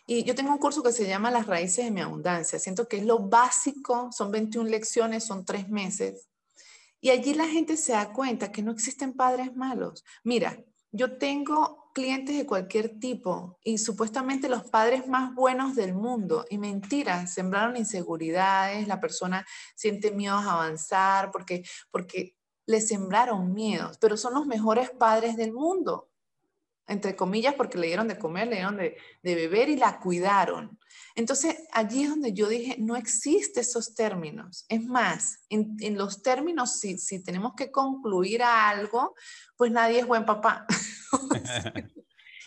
[0.08, 2.60] y yo tengo un curso que se llama Las raíces de mi abundancia.
[2.60, 6.28] Siento que es lo básico, son 21 lecciones, son tres meses.
[7.00, 10.04] Y allí la gente se da cuenta que no existen padres malos.
[10.24, 10.58] Mira,
[10.92, 16.58] yo tengo clientes de cualquier tipo y supuestamente los padres más buenos del mundo y
[16.58, 24.18] mentira, sembraron inseguridades, la persona siente miedos a avanzar porque, porque le sembraron miedos, pero
[24.18, 26.11] son los mejores padres del mundo,
[26.88, 30.78] entre comillas, porque le dieron de comer, le dieron de, beber y la cuidaron.
[31.16, 34.66] Entonces, allí es donde yo dije, no existen esos términos.
[34.68, 39.16] Es más, en, los términos, si, si, tenemos que concluir a algo,
[39.56, 40.66] pues nadie es buen papá.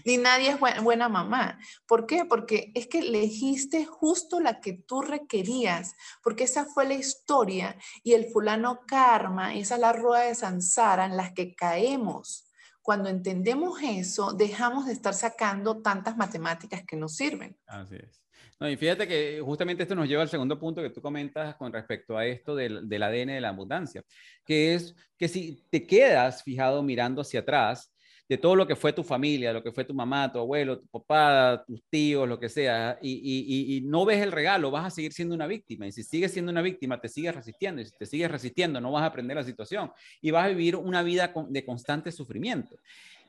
[0.04, 1.58] Ni nadie es buena mamá.
[1.86, 2.24] ¿Por qué?
[2.26, 8.12] Porque es que elegiste justo la que tú requerías, porque esa fue la historia y
[8.12, 12.43] el fulano karma, esa es la rueda de Sansara en las que caemos.
[12.84, 17.56] Cuando entendemos eso, dejamos de estar sacando tantas matemáticas que nos sirven.
[17.66, 18.22] Así es.
[18.60, 21.72] No, y fíjate que justamente esto nos lleva al segundo punto que tú comentas con
[21.72, 24.04] respecto a esto del, del ADN de la abundancia,
[24.44, 27.90] que es que si te quedas fijado mirando hacia atrás,
[28.34, 30.88] de todo lo que fue tu familia, lo que fue tu mamá, tu abuelo, tu
[30.88, 35.36] papá, tus tíos, lo que sea, y, no ves el regalo, vas a seguir siendo
[35.36, 35.86] una víctima.
[35.86, 37.80] Y si sigues siendo una víctima, te sigues resistiendo.
[37.80, 40.74] Y si te sigues resistiendo, no vas a aprender la situación y vas a vivir
[40.74, 42.76] una vida de constante sufrimiento.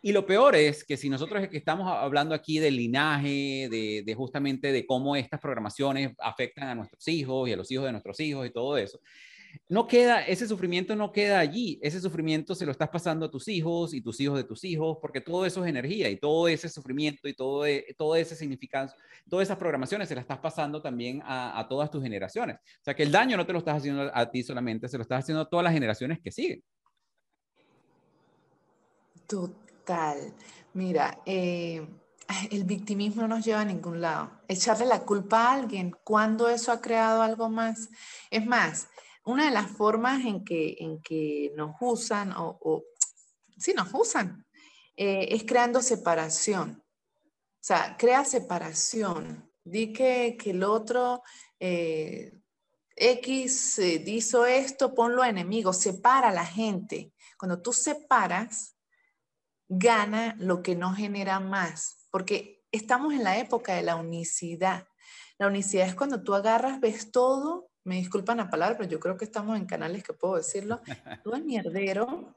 [0.02, 4.15] Y lo peor es que si nosotros que estamos hablando aquí del linaje, de, de,
[4.15, 8.20] justamente de cómo estas programaciones afectan a nuestros hijos y a los hijos de nuestros
[8.20, 9.00] hijos y todo eso,
[9.70, 13.48] no queda, ese sufrimiento no queda allí, ese sufrimiento se lo estás pasando a tus
[13.48, 16.70] hijos y tus hijos de tus hijos, porque todo eso es energía y todo ese
[16.70, 18.94] sufrimiento y todo, e, todo ese significado,
[19.30, 22.58] todas esas programaciones se las estás pasando también a, todas tus generaciones.
[22.58, 25.02] O sea que el daño no te lo estás haciendo a ti solamente, se lo
[25.02, 26.63] estás haciendo a todas las generaciones que siguen.
[29.28, 30.34] Total.
[30.74, 31.86] Mira, eh,
[32.52, 34.32] el victimismo no nos lleva a ningún lado.
[34.48, 37.89] Echarle la culpa a alguien cuando eso ha creado algo más.
[38.30, 38.88] Es más,
[39.26, 42.84] una de las formas en que, en que nos usan, o,
[43.58, 44.46] sí, nos usan,
[44.96, 46.82] eh, es creando separación.
[46.82, 49.52] O sea, crea separación.
[49.64, 51.24] Di que, el otro
[51.60, 52.40] eh,
[52.96, 57.12] X eh, hizo esto, ponlo enemigo, separa a la gente.
[57.40, 58.78] Cuando tú separas,
[59.68, 64.88] gana lo que no genera más, porque estamos en la época de la unicidad.
[65.40, 69.15] La unicidad es cuando tú agarras, ves todo me disculpan la palabra, pero yo creo
[69.15, 70.82] que estamos en canales que puedo decirlo,
[71.24, 72.36] todo el mierdero,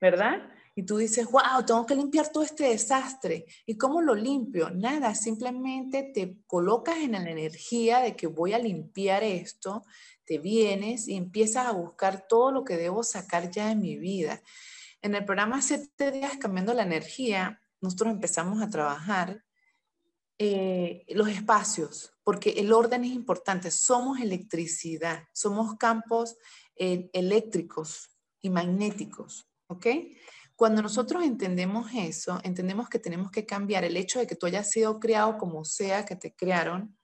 [0.00, 0.50] ¿verdad?
[0.74, 3.46] Y tú dices, wow, tengo que limpiar todo este desastre.
[3.64, 4.68] ¿Y cómo lo limpio?
[4.70, 9.84] Nada, simplemente te colocas en la energía de que voy a limpiar esto,
[10.26, 14.42] te vienes y empiezas a buscar todo lo que debo sacar ya de mi vida.
[15.00, 19.45] En el programa Siete días cambiando la energía, nosotros empezamos a trabajar
[20.38, 23.70] eh, los espacios, porque el orden es importante.
[23.70, 26.36] Somos electricidad, somos campos
[26.76, 29.86] eh, eléctricos y magnéticos, ¿ok?
[30.54, 34.70] Cuando nosotros entendemos eso, entendemos que tenemos que cambiar el hecho de que tú hayas
[34.70, 36.96] sido criado como sea que te crearon,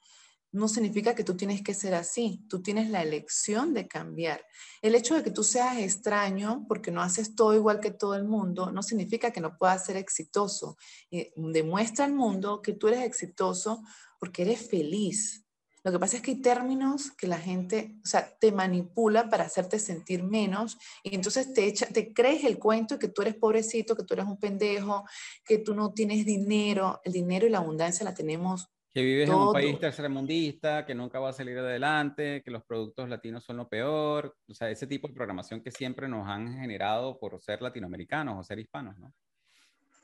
[0.52, 4.44] no significa que tú tienes que ser así, tú tienes la elección de cambiar.
[4.82, 8.24] El hecho de que tú seas extraño porque no haces todo igual que todo el
[8.24, 10.76] mundo, no significa que no puedas ser exitoso.
[11.10, 13.82] Eh, demuestra al mundo que tú eres exitoso
[14.20, 15.42] porque eres feliz.
[15.84, 19.44] Lo que pasa es que hay términos que la gente, o sea, te manipula para
[19.44, 23.96] hacerte sentir menos y entonces te, te crees el cuento de que tú eres pobrecito,
[23.96, 25.04] que tú eres un pendejo,
[25.44, 27.00] que tú no tienes dinero.
[27.04, 31.18] El dinero y la abundancia la tenemos que vives en un país tercermundista, que nunca
[31.18, 35.08] va a salir adelante, que los productos latinos son lo peor, o sea, ese tipo
[35.08, 39.12] de programación que siempre nos han generado por ser latinoamericanos o ser hispanos, ¿no?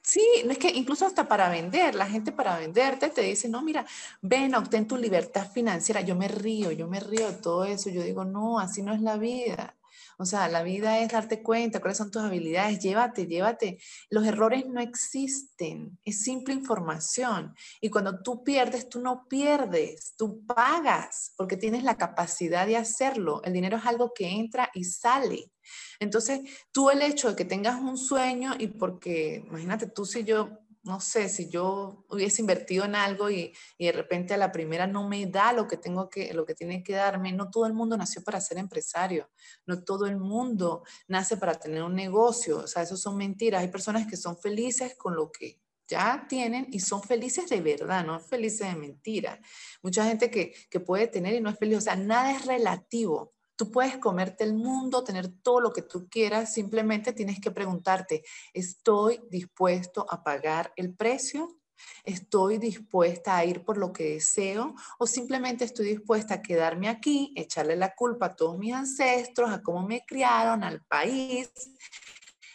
[0.01, 3.85] Sí, es que incluso hasta para vender, la gente para venderte te dice, no, mira,
[4.23, 6.01] ven, obtén tu libertad financiera.
[6.01, 7.91] Yo me río, yo me río de todo eso.
[7.91, 9.77] Yo digo, no, así no es la vida.
[10.21, 13.79] O sea, la vida es darte cuenta cuáles son tus habilidades, llévate, llévate.
[14.11, 17.55] Los errores no existen, es simple información.
[17.81, 23.43] Y cuando tú pierdes, tú no pierdes, tú pagas porque tienes la capacidad de hacerlo.
[23.45, 25.53] El dinero es algo que entra y sale.
[26.01, 26.41] Entonces,
[26.73, 31.01] tú el hecho de que tengas un sueño y porque, imagínate tú si yo no
[31.01, 35.27] sé, si yo hubiese invertido en algo y, de repente a la primera no me
[35.27, 38.23] da lo que tengo que, lo que tiene que darme, no todo el mundo nació
[38.23, 39.31] para ser empresario,
[39.67, 43.63] no todo el mundo nace para tener un negocio, o sea, eso son mentiras.
[43.63, 48.05] Hay personas que son felices con lo que ya tienen y son felices de verdad,
[48.05, 49.41] no felices de mentira.
[49.83, 53.35] Mucha gente que, que puede tener y no es feliz, o sea, nada es relativo.
[53.59, 58.23] Tú puedes comerte el mundo, tener todo lo que tú quieras, simplemente tienes que preguntarte,
[58.55, 61.59] ¿estoy dispuesto a pagar el precio?
[62.05, 64.77] ¿Estoy dispuesta a ir por lo que deseo?
[65.01, 69.61] ¿O simplemente estoy dispuesta a quedarme aquí, echarle la culpa a todos mis ancestros, a
[69.61, 71.51] cómo me criaron, al país?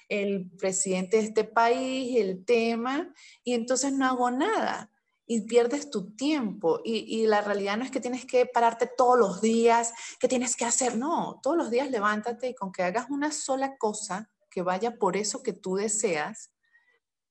[0.10, 3.12] el presidente de este país, el tema,
[3.44, 4.93] y entonces no hago nada
[5.34, 6.80] y pierdes tu tiempo.
[6.84, 10.66] Y, la realidad no es que tienes que pararte todos los días, que tienes que
[10.66, 14.98] hacer, no, todos los días levántate y con que hagas una sola cosa que vaya
[14.98, 16.52] por eso que tú deseas,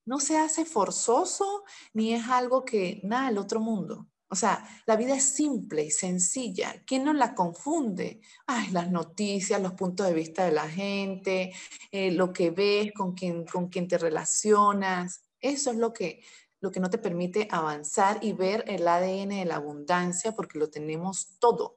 [0.05, 1.62] no se hace forzoso
[1.94, 4.09] ni es algo que, nada, el otro mundo.
[4.28, 6.82] O sea, la vida es simple y sencilla.
[6.86, 8.22] ¿Quién no la confunde?
[8.46, 11.53] Ay, las noticias, los puntos de vista de la gente,
[11.92, 15.22] eh, lo que ves, con quién, con quién te relacionas.
[15.38, 16.22] Eso es lo que,
[16.62, 20.70] lo que no te permite avanzar y ver el ADN de la abundancia porque lo
[20.70, 21.76] tenemos todo.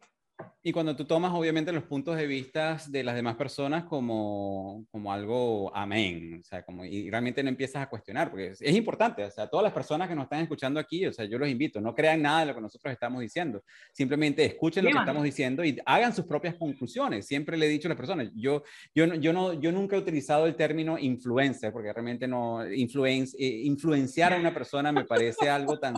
[0.67, 5.13] Y cuando tú tomas, obviamente, los puntos de vista de las demás personas como, como
[5.13, 9.29] algo amén, o sea, como, y realmente no empiezas a cuestionar, porque es, importante, o
[9.29, 11.93] sea, todas las personas que nos están escuchando aquí, o sea, yo los invito, no
[11.93, 13.63] crean nada de lo que nosotros estamos diciendo,
[13.93, 17.27] simplemente escuchen lo que estamos diciendo y hagan sus propias conclusiones.
[17.27, 18.63] Siempre le he dicho a las personas, yo,
[18.95, 23.61] yo, yo, no, yo nunca he utilizado el término influencer, porque realmente no, influence, eh,
[23.65, 25.95] influenciar a una persona me parece algo tan...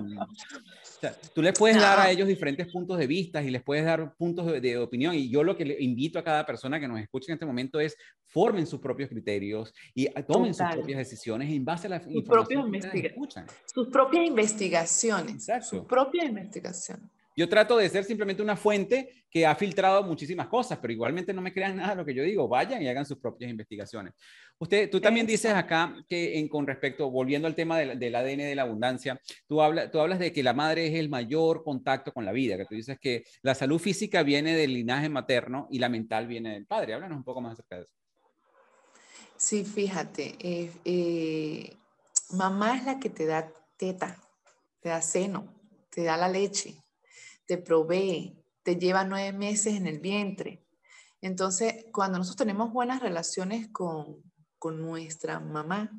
[0.98, 3.86] O sea, tú les puedes dar a ellos diferentes puntos de vista y les puedes
[3.86, 5.14] dar puntos de, opinión.
[5.14, 7.80] Y yo lo que le invito a cada persona que nos escuche en este momento
[7.80, 7.95] es
[8.26, 13.08] formen sus propios criterios y tomen sus propias decisiones en base a la información que
[13.08, 13.45] escuchan.
[13.72, 15.36] Sus propias investigaciones.
[15.36, 15.68] Exacto.
[15.68, 17.12] Su propia investigación.
[17.38, 21.41] Yo trato de ser simplemente una fuente que ha filtrado muchísimas cosas, pero igualmente no
[21.43, 22.47] me crean nada de lo que yo digo.
[22.47, 24.15] Vayan y hagan sus propias investigaciones.
[24.57, 28.55] Usted, tú también dices acá que en, con respecto, volviendo al tema del, ADN de
[28.55, 32.25] la abundancia, tú, habla, tú hablas de que la madre es el mayor contacto con
[32.25, 35.89] la vida, que tú dices que la salud física viene del linaje materno y la
[35.89, 36.95] mental viene del padre.
[36.95, 37.91] Háblanos un poco más acerca de eso.
[39.35, 41.77] Sí, fíjate, eh, eh,
[42.31, 44.17] mamá es la que te da teta,
[44.79, 45.53] te da seno,
[45.91, 46.81] te da la leche,
[47.48, 50.64] te provee, te lleva nueve meses en el vientre.
[51.22, 54.22] Entonces, cuando nosotros tenemos buenas relaciones con,
[54.62, 55.89] nuestra mamá,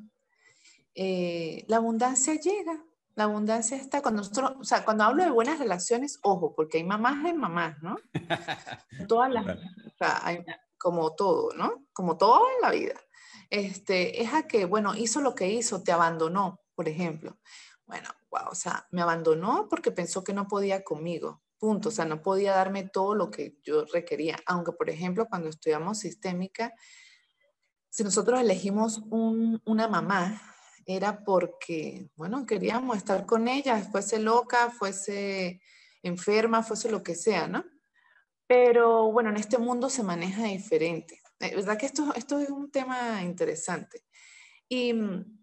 [0.93, 2.85] eh, la abundancia llega.
[3.15, 6.83] La abundancia está cuando nosotros, o sea, cuando hablo de buenas relaciones, ojo, porque hay
[6.83, 7.97] mamás y mamás, ¿no?
[9.09, 10.45] Todas las, o sea, hay,
[10.77, 11.85] como todo, ¿no?
[11.93, 12.99] Como todo en la vida.
[13.49, 17.39] Este, es a que, bueno, hizo lo que hizo, te abandonó, por ejemplo.
[17.85, 22.05] Bueno, wow, o sea, me abandonó porque pensó que no podía conmigo, punto, o sea,
[22.05, 26.73] no podía darme todo lo que yo requería, aunque por ejemplo cuando estudiamos sistémica,
[27.89, 30.41] si nosotros elegimos una mamá,
[30.85, 35.61] era porque, bueno, queríamos estar con ella, fuese loca, fuese
[36.01, 37.63] enferma, fuese lo que sea, ¿no?
[38.47, 41.21] Pero bueno, en este mundo se maneja diferente.
[41.39, 44.03] Es eh, verdad que esto, esto es un tema interesante.
[44.67, 45.39] Y mm,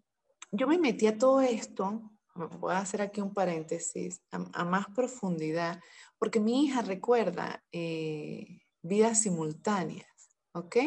[0.51, 2.11] yo me metí a todo esto
[2.59, 5.79] voy a hacer aquí un paréntesis, a, más profundidad,
[6.17, 10.07] porque mi hija recuerda eh, vidas simultáneas,
[10.53, 10.77] ¿ok?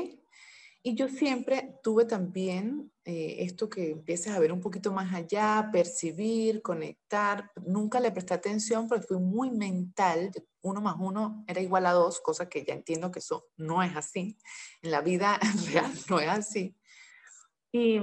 [0.82, 5.68] Y yo siempre tuve también eh, esto que empiezas a ver un poquito más allá,
[5.70, 7.50] percibir, conectar.
[7.66, 10.30] Nunca le presté atención porque fui muy mental.
[10.62, 13.94] Uno más uno era igual a dos, cosa que ya entiendo que eso no es
[13.94, 14.38] así.
[14.80, 15.38] En la vida
[15.70, 16.74] real no es así.
[17.72, 18.00] Y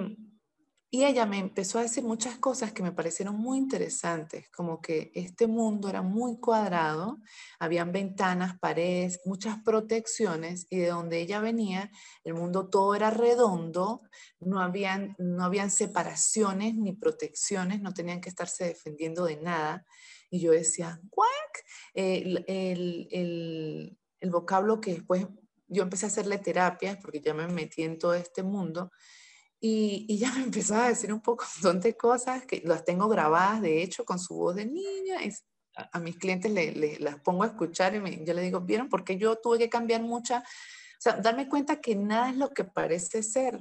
[0.90, 5.12] y ella me empezó a decir muchas cosas que me parecieron muy interesantes, como que
[5.16, 7.18] este mundo era muy cuadrado,
[7.60, 11.92] habían ventanas, paredes, muchas protecciones y de donde ella venía,
[12.24, 14.02] el mundo todo era redondo,
[14.40, 19.86] no habían, no habían separaciones ni protecciones, no tenían que estarse defendiendo de nada.
[20.30, 21.26] Y yo decía, ¿what?
[21.94, 25.28] El, el, el vocablo que después
[25.68, 28.90] yo empecé a hacerle terapias porque ya me metí en todo este mundo
[29.60, 33.62] y, y ya me empezó a decir un poco de cosas que las tengo grabadas,
[33.62, 35.18] de hecho, con su voz de niña.
[35.76, 38.90] a, mis clientes le, las pongo a escuchar y yo le digo, ¿vieron?
[38.90, 42.64] Porque yo tuve que cambiar mucha, o sea, darme cuenta que nada es lo que
[42.64, 43.60] parece ser.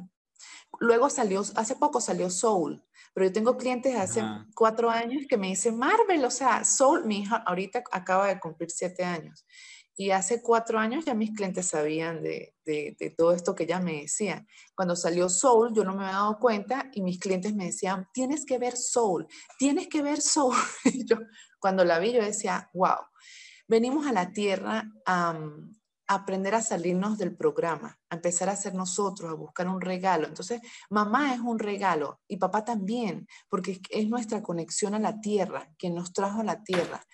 [0.80, 2.84] Luego salió, hace poco salió Soul,
[3.14, 4.22] pero yo tengo clientes hace
[4.55, 8.70] cuatro años que me dicen, Marvel, o sea, Soul, mi hija ahorita acaba de cumplir
[8.70, 9.47] siete años.
[9.99, 12.55] Y hace cuatro años ya mis clientes sabían de,
[13.16, 14.47] todo esto que ella me decía.
[14.74, 18.44] Cuando salió Soul, yo no me había dado cuenta y mis clientes me decían, tienes
[18.44, 19.26] que ver Soul,
[19.59, 20.55] tienes que ver Soul.
[20.84, 21.16] Y yo,
[21.59, 22.99] cuando la vi, yo decía, wow,
[23.68, 25.38] venimos a la tierra a,
[26.09, 30.28] aprender a salirnos del programa, a empezar a ser nosotros, a buscar un regalo.
[30.28, 35.68] Entonces, mamá es un regalo y papá también, porque es nuestra conexión a la tierra,
[35.78, 37.05] quien nos trajo a la tierra.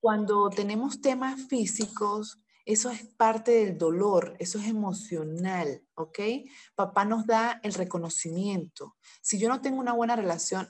[0.00, 6.18] Cuando tenemos temas físicos, eso es parte del dolor, eso es emocional, ¿ok?
[6.74, 8.96] Papá nos da el reconocimiento.
[9.22, 10.68] Si yo no tengo una buena relación,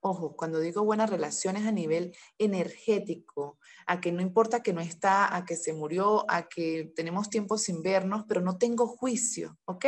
[0.00, 5.34] ojo, cuando digo buenas relaciones a nivel energético, a que no importa que no está,
[5.34, 9.86] a que se murió, a que tenemos tiempo sin vernos, pero no tengo juicio, ¿ok?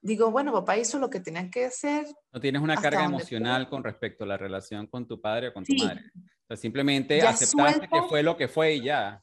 [0.00, 2.06] digo, bueno, papá hizo lo que tenía que hacer.
[2.32, 5.64] No tienes una carga emocional con respecto a la relación con tu padre o con
[5.64, 6.10] tu madre.
[6.48, 9.22] O simplemente aceptaste que fue lo que fue y ya.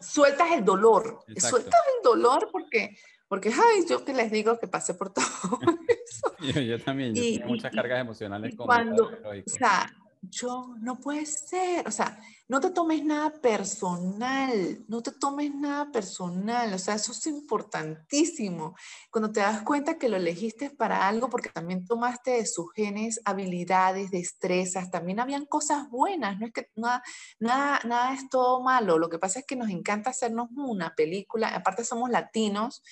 [0.00, 1.20] Sueltas el dolor.
[1.36, 2.96] Sueltas el dolor porque,
[3.28, 5.24] porque, ay, yo que les digo que pasé por todo
[5.88, 6.36] eso.
[6.40, 9.92] yo, también, yo tengo muchas cargas emocionales con cuando, O sea,
[10.22, 15.90] yo no puede ser, o sea, no te tomes nada personal, no te tomes nada
[15.90, 18.76] personal, o sea, eso es importantísimo.
[19.10, 23.20] Cuando te das cuenta que lo elegiste para algo, porque también tomaste de sus genes
[23.24, 27.02] habilidades, destrezas, también habían cosas buenas, no es que nada,
[27.40, 31.48] nada, nada es todo malo, lo que pasa es que nos encanta hacernos una película,
[31.48, 32.82] aparte somos latinos,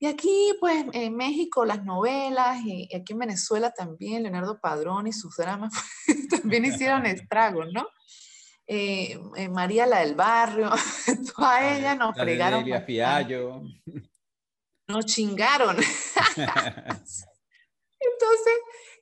[0.00, 5.12] y aquí, pues, en México, las novelas, y aquí en Venezuela también, Leonardo Padrón y
[5.12, 5.72] sus dramas
[6.30, 7.86] también hicieron estragos, ¿no?
[8.66, 10.70] Eh, eh, María la del barrio,
[11.34, 12.64] toda ella nos fregaron.
[12.84, 13.62] Fiallo.
[14.86, 15.76] Nos chingaron.
[18.00, 18.54] Entonces,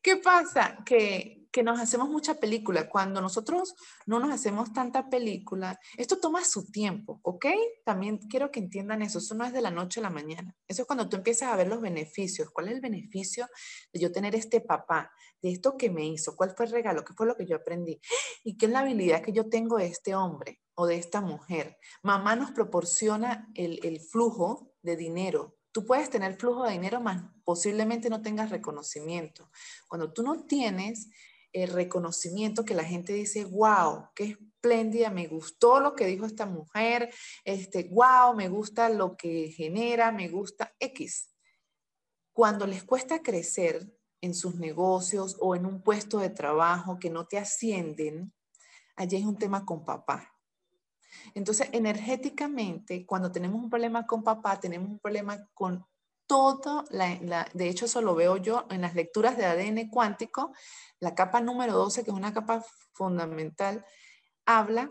[0.03, 0.79] ¿qué pasa?
[0.85, 2.87] Que que nos hacemos mucha película.
[2.87, 7.47] Cuando nosotros no nos hacemos tanta película, esto toma su tiempo, ¿ok?
[7.83, 9.21] También quiero que entiendan eso.
[9.21, 10.55] Eso no es de la noche a la mañana.
[10.69, 12.51] Eso es cuando tú empiezas a ver los beneficios.
[12.51, 13.49] ¿Cuál es el beneficio
[13.91, 15.11] de yo tener este papá?
[15.41, 16.37] De esto que me hizo.
[16.37, 17.07] ¿Cuál fue el regalo?
[17.07, 18.03] ¿Qué fue lo que yo aprendí?
[18.45, 21.79] ¿Y qué es la habilidad que yo tengo de este hombre o de esta mujer?
[22.03, 27.23] Mamá nos proporciona el, el flujo de dinero Tú puedes tener flujo de dinero, más
[27.45, 29.51] posiblemente no tengas reconocimiento.
[29.87, 31.11] Cuando tú no tienes
[31.63, 36.45] el reconocimiento que la gente dice, wow, qué espléndida, me gustó lo que dijo esta
[36.45, 37.11] mujer,
[37.45, 41.35] este, wow, me gusta lo que genera, me gusta X.
[42.35, 43.91] Cuando les cuesta crecer
[44.21, 48.35] en sus negocios o en un puesto de trabajo que no te ascienden,
[48.95, 50.31] allí es un tema con papá.
[51.33, 55.87] Entonces, energéticamente, cuando tenemos un problema con papá, tenemos un problema con
[56.27, 60.53] todo, la, de hecho eso lo veo yo en las lecturas de ADN cuántico,
[61.01, 63.85] la capa número 12, que es una capa fundamental,
[64.45, 64.91] habla,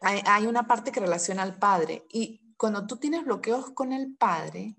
[0.00, 4.74] hay, una parte que relaciona al padre y cuando tú tienes bloqueos con el padre,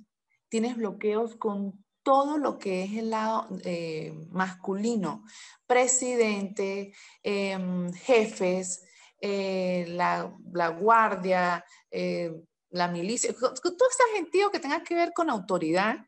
[0.49, 5.23] tienes bloqueos con todo lo que es el lado eh, masculino,
[5.65, 6.93] presidente,
[7.23, 8.83] em, jefes,
[9.21, 12.43] eh, la, la, guardia, eh,
[12.73, 16.07] la milicia, todo ese gentío que tenga que ver con autoridad,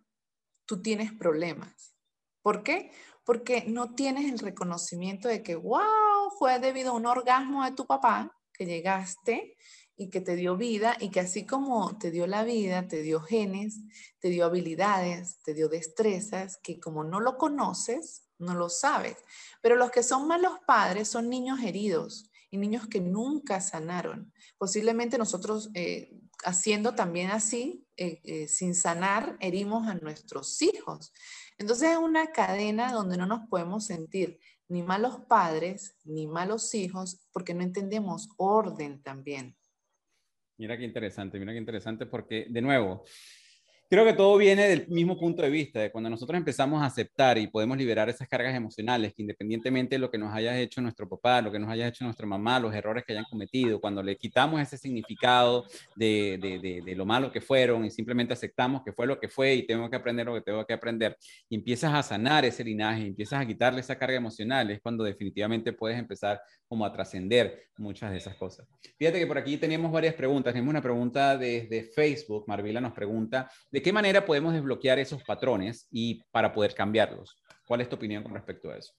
[0.66, 1.95] tú tienes problemas.
[2.41, 2.91] ¿Por qué?
[3.24, 7.86] Porque no tienes el reconocimiento de que, wow, fue debido a un orgasmo de tu
[7.86, 9.55] papá que llegaste
[9.95, 13.22] y que te dio vida y que así como te dio la vida, te dio
[13.22, 13.80] genes,
[14.20, 19.18] te dio habilidades, te dio destrezas, que como no lo conoces, no lo sabes.
[19.61, 24.34] Pero los que son malos padres son niños heridos y niños que nunca sanaron.
[24.57, 26.09] Posiblemente nosotros eh,
[26.43, 31.13] haciendo también así, eh, eh, sin sanar, herimos a nuestros hijos.
[31.57, 37.21] Entonces es una cadena donde no nos podemos sentir ni malos padres, ni malos hijos,
[37.31, 39.55] porque no entendemos orden también.
[40.57, 43.03] Mira qué interesante, mira qué interesante, porque de nuevo,
[43.88, 47.38] Creo que todo viene del mismo punto de vista, de cuando nosotros empezamos a aceptar
[47.38, 51.07] y podemos liberar esas cargas emocionales, que independientemente de lo que nos haya hecho nuestro
[51.07, 54.17] papá, lo que nos haya hecho nuestra mamá, los errores que hayan cometido, cuando le
[54.17, 55.65] quitamos ese significado
[55.95, 59.53] de, de, de, lo malo que fueron y simplemente aceptamos que fue lo que fue
[59.53, 61.15] y tengo que aprender lo que tengo que aprender,
[61.47, 65.73] y empiezas a sanar ese linaje, empiezas a quitarle esa carga emocional, es cuando definitivamente
[65.73, 68.67] puedes empezar como a trascender muchas de esas cosas.
[68.97, 70.53] Fíjate que por aquí tenemos varias preguntas.
[70.53, 72.45] Tenemos una pregunta desde Facebook.
[72.47, 77.36] Marvila nos pregunta, ¿De qué manera podemos desbloquear esos patrones y para poder cambiarlos?
[77.67, 78.93] ¿Cuál es tu opinión con respecto a eso?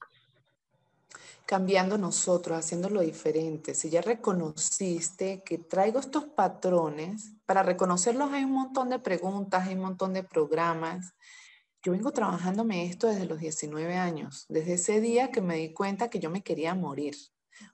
[1.47, 3.73] Cambiando nosotros, haciéndolo diferente.
[3.73, 9.73] Si ya reconociste que traigo estos patrones, para reconocerlos hay un montón de preguntas, hay
[9.73, 11.11] un montón de programas.
[11.81, 16.11] Yo vengo trabajándome esto desde los 19 años, desde ese día que me di cuenta
[16.11, 17.15] que yo me quería morir.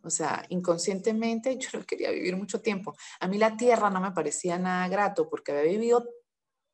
[0.03, 2.95] O sea, inconscientemente yo no quería vivir mucho tiempo.
[3.19, 6.07] A mí la tierra no me parecía nada grato porque había vivido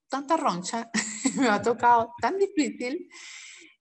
[0.10, 0.90] tanta roncha,
[1.38, 3.10] me ha tocado tan difícil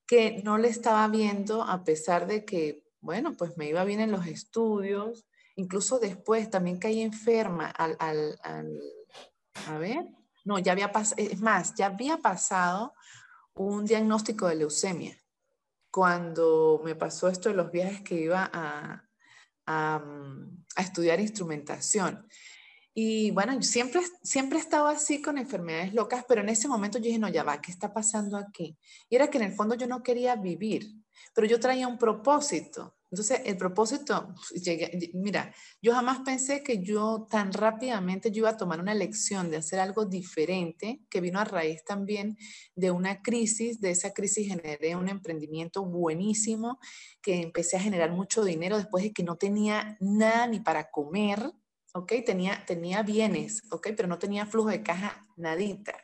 [0.07, 4.12] que no le estaba viendo a pesar de que, bueno, pues me iba bien en
[4.12, 5.26] los estudios,
[5.57, 7.97] incluso después también caí enferma al,
[9.66, 10.07] a ver,
[10.45, 12.95] no, ya había pasado, es más, ya había pasado
[13.55, 15.18] un diagnóstico de leucemia
[15.91, 19.05] cuando me pasó esto de los viajes que iba a,
[19.66, 20.03] a,
[20.76, 22.26] a estudiar instrumentación.
[23.01, 27.05] Y bueno, siempre, siempre he estado así con enfermedades locas, pero en ese momento yo
[27.05, 28.76] dije, no, ya va, ¿qué está pasando aquí?
[29.09, 30.96] Y era que en el fondo yo no quería vivir,
[31.32, 32.96] pero yo traía un propósito.
[33.09, 34.34] Entonces, el propósito,
[35.14, 39.59] mira, yo jamás pensé que yo tan rápidamente yo iba a tomar una elección de
[39.59, 42.36] hacer algo diferente, que vino a raíz también
[42.74, 46.80] de una crisis, de esa crisis generé un emprendimiento buenísimo,
[47.22, 51.53] que empecé a generar mucho dinero después de que no tenía nada ni para comer,
[51.95, 52.12] ¿ok?
[52.24, 53.89] Tenía, tenía bienes, ¿ok?
[53.97, 55.95] Pero no tenía flujo de caja nadita.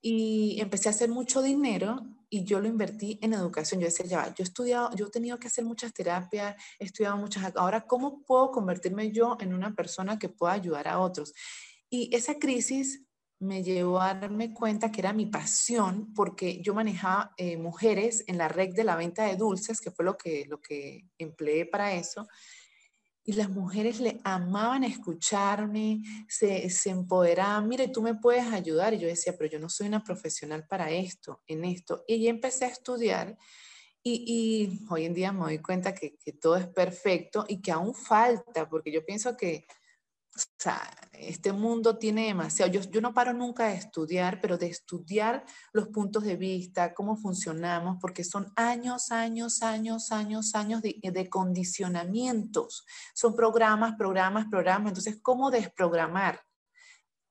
[0.00, 3.80] Y empecé a hacer mucho dinero y yo lo invertí en educación.
[3.80, 7.16] Yo decía, ya, yo he estudiado, yo he tenido que hacer muchas terapias, he estudiado
[7.16, 11.32] muchas, ahora, ¿cómo puedo convertirme yo en una persona que pueda ayudar a otros?
[11.90, 13.04] Y esa crisis
[13.38, 18.38] me llevó a darme cuenta que era mi pasión porque yo manejaba eh, mujeres en
[18.38, 21.92] la red de la venta de dulces, que fue lo que, lo que empleé para
[21.92, 22.26] eso
[23.24, 28.94] y las mujeres le amaban escucharme, se, se empoderaban, mire, tú me puedes ayudar.
[28.94, 32.04] Y yo decía, pero yo no soy una profesional para esto, en esto.
[32.08, 33.36] Y empecé a estudiar
[34.02, 37.70] y, y hoy en día me doy cuenta que, que, todo es perfecto y que
[37.70, 39.66] aún falta, porque yo pienso que
[40.34, 40.80] o sea,
[41.12, 42.72] este mundo tiene demasiado.
[42.72, 47.16] Yo, yo, no paro nunca de estudiar, pero de estudiar los puntos de vista, cómo
[47.16, 52.86] funcionamos, porque son años, años, años, años, años de, de condicionamientos.
[53.14, 54.88] Son programas, programas, programas.
[54.88, 56.40] Entonces, ¿cómo desprogramar?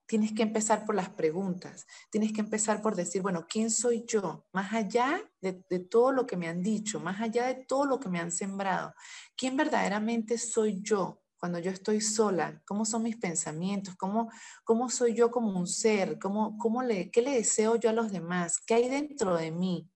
[0.05, 1.87] Tienes que empezar por las preguntas.
[2.11, 4.45] Tienes que empezar por decir, bueno, ¿quién soy yo?
[4.51, 7.99] Más allá de, de todo lo que me han dicho, más allá de todo lo
[7.99, 8.93] que me han sembrado.
[9.35, 11.20] ¿Quién verdaderamente soy yo?
[11.41, 14.29] Cuando yo estoy sola, cómo son mis pensamientos, cómo,
[14.63, 18.11] cómo soy yo como un ser, cómo, cómo le, qué le deseo yo a los
[18.11, 19.89] demás, qué hay dentro de mí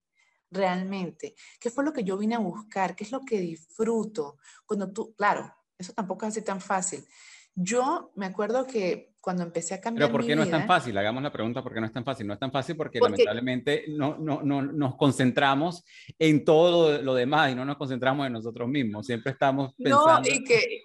[0.50, 4.40] realmente, qué fue lo que yo vine a buscar, qué es lo que disfruto.
[4.66, 7.06] Cuando tú, claro, eso tampoco es así tan fácil.
[7.54, 10.08] Yo me acuerdo que cuando empecé a cambiar.
[10.08, 10.98] Pero ¿por qué no es tan fácil?
[10.98, 12.26] Hagamos la pregunta, ¿por qué no es tan fácil?
[12.26, 15.86] No es tan fácil porque, lamentablemente no, no, no, nos concentramos
[16.18, 19.06] en todo lo, demás y no nos concentramos en nosotros mismos.
[19.06, 20.22] Siempre estamos pensando.
[20.22, 20.82] No, y que,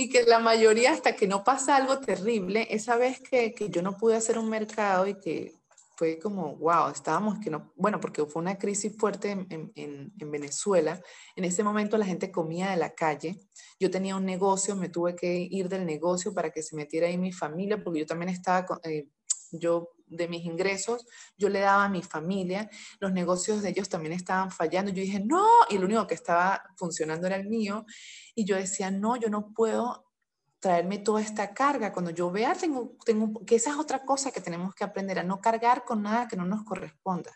[0.00, 3.82] y que la mayoría, hasta que no pasa algo terrible, esa vez que, que, yo
[3.82, 5.52] no pude hacer un mercado y que
[5.94, 10.30] fue como, wow, estábamos que no, bueno, porque fue una crisis fuerte en, en, en,
[10.30, 11.02] Venezuela.
[11.36, 13.40] En ese momento la gente comía de la calle.
[13.78, 17.18] Yo tenía un negocio, me tuve que ir del negocio para que se metiera ahí
[17.18, 19.06] mi familia, porque yo también estaba, eh,
[19.52, 21.06] yo de mis ingresos,
[21.38, 24.90] yo le daba a mi familia, los negocios de ellos también estaban fallando.
[24.90, 27.86] Yo dije, no, y lo único que estaba funcionando era el mío.
[28.34, 30.10] Y yo decía, no, yo no puedo
[30.58, 31.92] traerme toda esta carga.
[31.92, 35.22] Cuando yo vea, tengo, tengo, que esa es otra cosa que tenemos que aprender, a
[35.22, 37.32] no cargar con nada que no nos corresponda.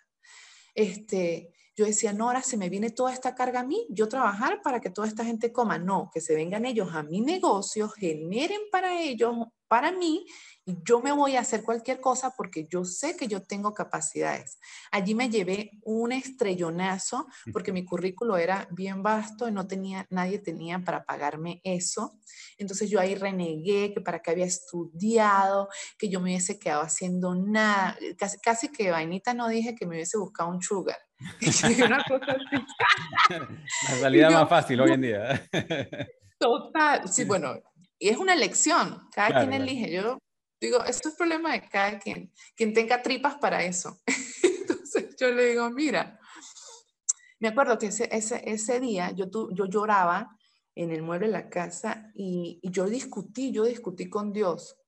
[0.74, 4.62] Este, yo decía, no, ahora se me viene toda esta carga a mí, yo trabajar
[4.62, 5.78] para que toda esta gente coma.
[5.78, 9.34] No, que se vengan ellos a mi negocio, generen para ellos,
[9.66, 10.24] para mí,
[10.66, 14.58] yo me voy a hacer cualquier cosa porque yo sé que yo tengo capacidades.
[14.90, 20.38] Allí me llevé un estrellonazo porque mi currículo era bien vasto y no tenía, nadie
[20.38, 22.18] tenía para pagarme eso.
[22.56, 27.34] Entonces yo ahí renegué que para qué había estudiado, que yo me hubiese quedado haciendo
[27.34, 27.98] nada.
[28.16, 30.98] Casi, casi que vainita no dije que me hubiese buscado un sugar.
[31.84, 32.36] Una cosa.
[33.88, 35.48] La salida más fácil hoy en día.
[36.38, 37.08] Total.
[37.08, 37.54] Sí, bueno,
[37.98, 39.08] y es una elección.
[39.14, 39.90] Cada quien elige.
[39.90, 40.18] Yo
[40.64, 44.00] Digo, esto es problema de cada quien, quien tenga tripas para eso.
[44.42, 46.18] Entonces yo le digo, mira,
[47.38, 50.38] me acuerdo que ese, ese, ese día yo, yo lloraba
[50.74, 54.78] en el mueble de la casa y, y, yo discutí, yo discutí con Dios.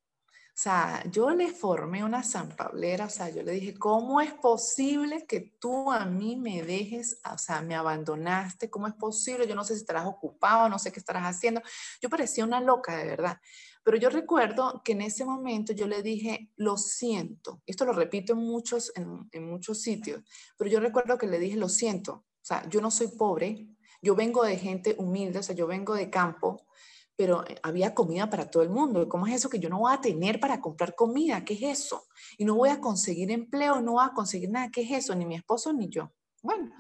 [0.57, 5.27] O sea, yo le formé una zampablera, o sea, yo le dije, ¿cómo es posible
[5.27, 8.71] que tú a mí me dejes, o sea, me abandonaste?
[8.71, 9.47] ¿Cómo es posible?
[9.47, 11.61] Yo no sé si estarás ocupado, no sé qué estarás haciendo.
[12.01, 13.39] Yo parecía una loca, de verdad.
[13.87, 17.63] Pero yo recuerdo que en ese momento yo le dije, lo siento.
[17.67, 20.25] Esto lo repito en muchos, en, muchos sitios,
[20.59, 22.13] pero yo recuerdo que le dije, lo siento.
[22.15, 23.69] O sea, yo no soy pobre,
[24.03, 26.67] yo vengo de gente humilde, o sea, yo vengo de campo,
[27.15, 29.09] pero había comida para todo el mundo.
[29.09, 31.45] ¿Cómo es eso que yo no voy a tener para comprar comida?
[31.45, 32.09] ¿Qué es eso?
[32.39, 34.69] Y no voy a conseguir empleo, no voy a conseguir nada.
[34.69, 35.15] ¿Qué es eso?
[35.15, 36.11] Ni mi esposo ni yo.
[36.43, 36.73] Bueno,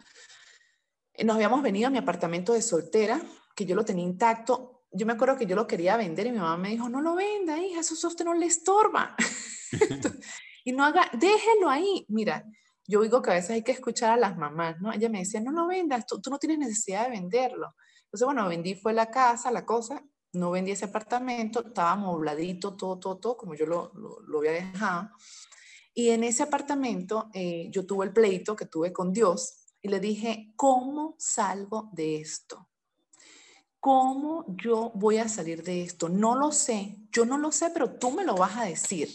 [1.24, 3.22] nos habíamos venido a mi apartamento de soltera,
[3.54, 6.38] que yo lo tenía intacto yo me acuerdo que yo lo quería vender y mi
[6.38, 9.14] mamá me dijo, no lo venda, hija, eso a usted no le estorba.
[10.64, 12.04] y no haga, déjelo ahí.
[12.08, 12.44] Mira,
[12.86, 14.92] yo digo que a veces hay que escuchar a las mamás, ¿no?
[14.92, 17.74] Ella me decía, no lo vendas, tú, tú no tienes necesidad de venderlo.
[18.04, 22.98] Entonces, bueno, vendí fue la casa, la cosa, no vendí ese apartamento, estaba amobladito, todo,
[22.98, 25.10] todo, todo, como yo lo, lo, lo había dejado.
[25.94, 29.98] Y en ese apartamento eh, yo tuve el pleito que tuve con Dios y le
[29.98, 32.68] dije, ¿cómo salgo de esto?
[33.86, 36.08] ¿Cómo yo voy a salir de esto?
[36.08, 39.08] No lo sé, yo no lo sé, pero tú me lo vas a decir,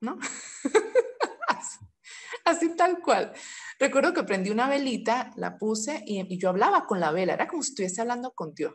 [0.00, 0.16] ¿no?
[2.44, 3.32] así, tal cual.
[3.80, 7.48] Recuerdo que prendí una velita, la puse y, y yo hablaba con la vela, era
[7.48, 8.74] como si estuviese hablando con Dios.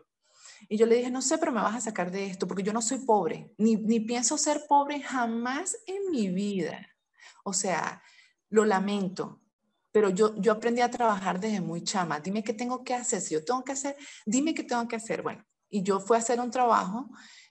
[0.67, 2.73] Y yo le dije, no sé, pero me vas a sacar de esto, porque yo
[2.73, 6.89] no soy pobre, ni, ni pienso ser pobre jamás en mi vida.
[7.45, 8.03] O sea,
[8.49, 9.39] lo lamento,
[9.91, 12.19] pero yo, yo aprendí a trabajar desde muy chama.
[12.19, 13.21] Dime qué tengo que hacer.
[13.21, 15.21] Si yo tengo que hacer, dime qué tengo que hacer.
[15.21, 17.09] Bueno, y yo fui a hacer un trabajo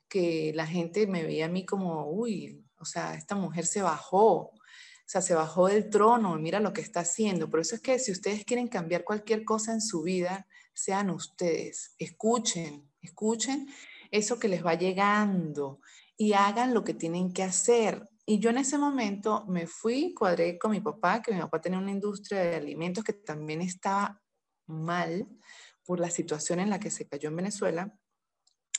[0.08, 4.32] que la gente me veía a mí como, uy, o sea, esta mujer se bajó,
[4.36, 7.50] o sea, se bajó del trono, mira lo que está haciendo.
[7.50, 11.94] Por eso es que si ustedes quieren cambiar cualquier cosa en su vida, sean ustedes,
[11.98, 13.68] escuchen, escuchen
[14.10, 15.80] eso que les va llegando
[16.16, 18.08] y hagan lo que tienen que hacer.
[18.28, 21.78] Y yo en ese momento me fui, cuadré con mi papá, que mi papá tenía
[21.78, 24.20] una industria de alimentos que también estaba
[24.66, 25.28] mal
[25.84, 27.96] por la situación en la que se cayó en Venezuela.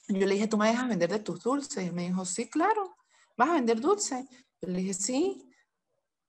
[0.10, 1.88] Yo le dije, ¿tú me dejas vender de tus dulces?
[1.88, 2.98] Y me dijo, sí, claro,
[3.38, 4.26] ¿vas a vender dulces?
[4.62, 5.50] Yo le dije, sí.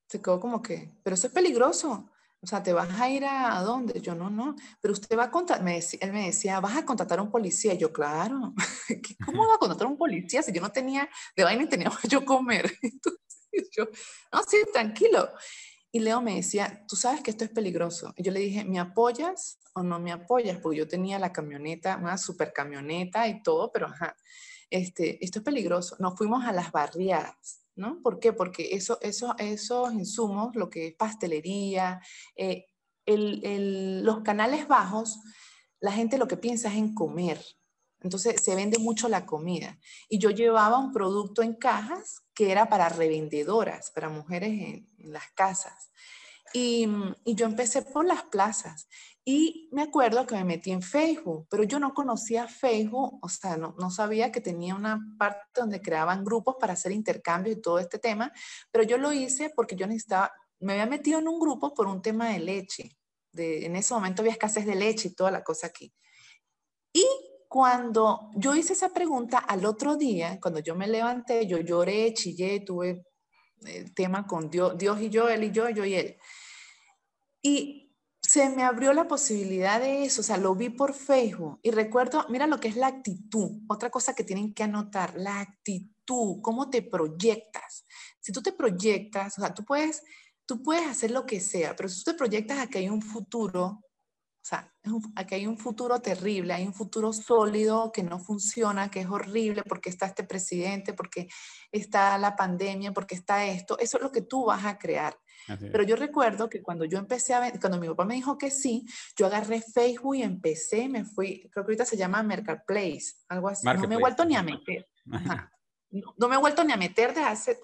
[0.07, 2.09] Se quedó como que, pero eso es peligroso.
[2.41, 4.01] O sea, ¿te vas a ir a, dónde?
[4.01, 4.55] Yo, no, no.
[4.81, 7.75] Pero usted va a contratar, él me decía, ¿vas a contratar a un policía?
[7.75, 8.55] yo, claro.
[9.27, 11.91] ¿Cómo va a contratar a un policía si yo no tenía, de vaina y tenía
[12.09, 12.73] yo comer?
[12.83, 13.85] Entonces, yo,
[14.33, 15.31] no, sí, tranquilo.
[15.91, 18.13] Y Leo me decía, tú sabes que esto es peligroso.
[18.17, 20.59] Y yo le dije, ¿me apoyas o no me apoyas?
[20.59, 24.15] Porque yo tenía la camioneta, una super camioneta y todo, pero ajá,
[24.71, 25.97] este, esto es peligroso.
[25.99, 28.03] Nos fuimos a las barriadas ¿no?
[28.03, 28.33] ¿Por qué?
[28.33, 32.01] Porque eso, eso, esos insumos, lo que es pastelería,
[32.37, 32.67] eh,
[33.07, 35.21] los canales bajos,
[35.81, 37.43] la gente lo que piensa es en comer.
[38.01, 39.79] Entonces se vende mucho la comida.
[40.09, 45.13] Y yo llevaba un producto en cajas que era para revendedoras, para mujeres en, en
[45.13, 45.91] las casas.
[46.53, 46.89] Y,
[47.25, 48.89] y, yo empecé por las plazas.
[49.25, 53.59] Y me acuerdo que me metí en Facebook, pero yo no conocía Facebook, o sea,
[53.59, 57.79] no, no, sabía que tenía una parte donde creaban grupos para hacer intercambios y todo
[57.79, 58.33] este tema,
[58.71, 62.01] pero yo lo hice porque yo necesitaba, me había metido en un grupo por un
[62.01, 62.97] tema de leche.
[63.31, 65.93] De, en ese momento había escasez de leche y toda la cosa aquí.
[66.93, 67.05] Y
[67.49, 72.61] cuando yo hice esa pregunta al otro día, cuando yo me levanté, yo lloré, chillé,
[72.61, 73.05] tuve
[73.67, 76.17] el tema con Dios, Dios y yo, él y yo, yo y él.
[77.43, 77.89] Y
[78.29, 82.27] se me abrió la posibilidad de eso, o sea, lo vi por Facebook y recuerdo,
[82.29, 86.69] mira lo que es la actitud, otra cosa que tienen que anotar, la actitud, cómo
[86.69, 87.87] te proyectas.
[88.21, 90.03] Si tú te proyectas, o sea, tú puedes,
[90.45, 93.03] tú puedes hacer lo que sea, pero si tú te proyectas a que hay un
[93.03, 94.75] futuro, o sea,
[95.15, 99.63] aquí hay un futuro terrible, hay un futuro sólido que no funciona, que es horrible
[99.63, 101.29] porque está este presidente, porque
[101.71, 105.19] está la pandemia, porque está esto, eso es lo que tú vas a crear.
[105.57, 108.51] Pero yo recuerdo que cuando yo empecé a ver, cuando mi papá me dijo que
[108.51, 108.87] sí,
[109.17, 113.67] yo agarré Facebook y empecé, me fui, creo que ahorita se llama Marketplace, algo así.
[113.67, 114.87] No me he vuelto ni a meter.
[115.91, 117.59] No, me he vuelto ni a meter de hace,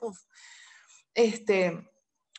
[1.12, 1.90] Este,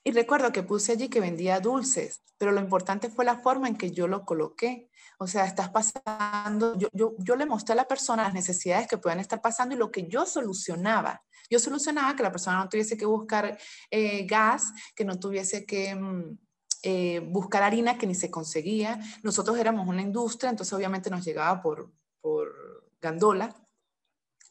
[0.04, 3.78] y recuerdo que puse allí que vendía dulces, pero lo importante fue la forma en
[3.78, 4.90] que yo lo coloqué.
[5.20, 8.98] O sea, estás pasando, yo, yo, yo le mostré a la persona las necesidades que
[8.98, 11.24] puedan estar pasando y lo que yo solucionaba.
[11.50, 13.58] Yo solucionaba que la persona no tuviese que buscar
[13.92, 16.38] eh, gas, que no tuviese que mm,
[16.84, 19.00] eh, buscar harina que ni se conseguía.
[19.24, 21.92] Nosotros éramos una industria, entonces obviamente nos llegaba por,
[22.22, 23.56] por gandola.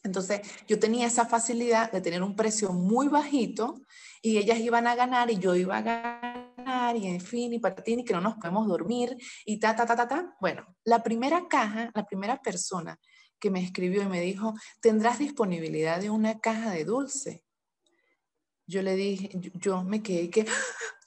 [0.03, 3.81] Entonces yo tenía esa facilidad de tener un precio muy bajito
[4.21, 7.95] y ellas iban a ganar y yo iba a ganar y en fin y ti
[7.95, 9.17] y que no nos podemos dormir
[9.47, 10.37] y ta, ta, ta, ta, ta.
[10.41, 12.99] Bueno, la primera caja, la primera persona
[13.45, 17.45] que me escribió y me dijo, ¿tendrás disponibilidad de una caja de dulce?
[18.67, 20.47] Yo le dije, yo, me quedé que,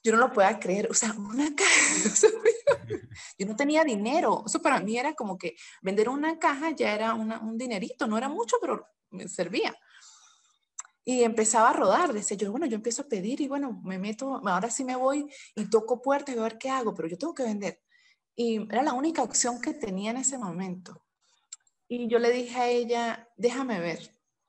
[0.03, 2.29] yo no lo puedo creer, o sea, una caja,
[3.39, 7.15] yo no tenía dinero, eso para mí era como que vender una caja ya era
[7.15, 9.75] un dinerito, no era mucho, pero me servía.
[11.03, 14.47] Y empezaba a rodar, decía yo, bueno, yo empiezo a pedir y bueno, me meto,
[14.47, 15.25] ahora sí me voy
[15.55, 17.81] y toco puertas y a ver qué hago, pero yo tengo que vender.
[18.35, 21.06] Y era la única opción que tenía en ese momento.
[21.89, 23.99] Y yo le dije a ella, déjame ver,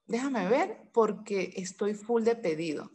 [0.06, 2.90] déjame ver porque estoy full de pedido.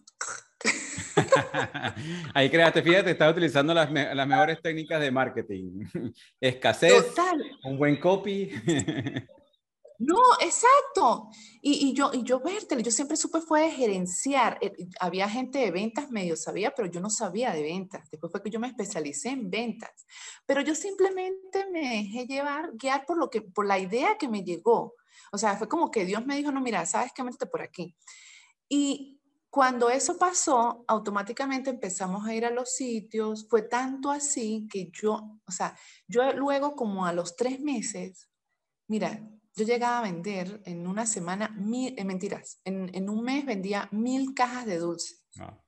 [2.33, 5.85] Ahí créate, fíjate, estaba utilizando las, las, mejores técnicas de marketing.
[6.41, 7.13] Escasez,
[7.63, 8.49] un buen copy.
[9.99, 11.29] No, exacto.
[11.61, 14.57] Y, y, yo, y yo, vértelo, yo siempre supe fue gerenciar.
[14.61, 18.09] Eh, había gente de ventas medio sabía, pero yo no sabía de ventas.
[18.09, 20.05] Después fue que yo me especialicé en ventas.
[20.45, 24.43] Pero yo simplemente me dejé llevar, guiar por, lo que, por la idea que me
[24.43, 24.95] llegó.
[25.31, 27.23] O sea, fue como que Dios me dijo, no, mira, ¿sabes qué?
[27.23, 27.95] Métete por aquí.
[28.67, 29.19] Y
[29.53, 33.47] cuando eso pasó, automáticamente empezamos a ir a los sitios.
[33.47, 35.77] Fue tanto así que yo, o sea,
[36.07, 38.31] yo luego como a los tres meses,
[38.87, 39.21] mira,
[39.56, 43.88] yo llegaba a vender en una semana, mil, eh, mentiras, en, en, un mes vendía
[43.91, 45.16] mil cajas de dulce.
[45.39, 45.60] Ah.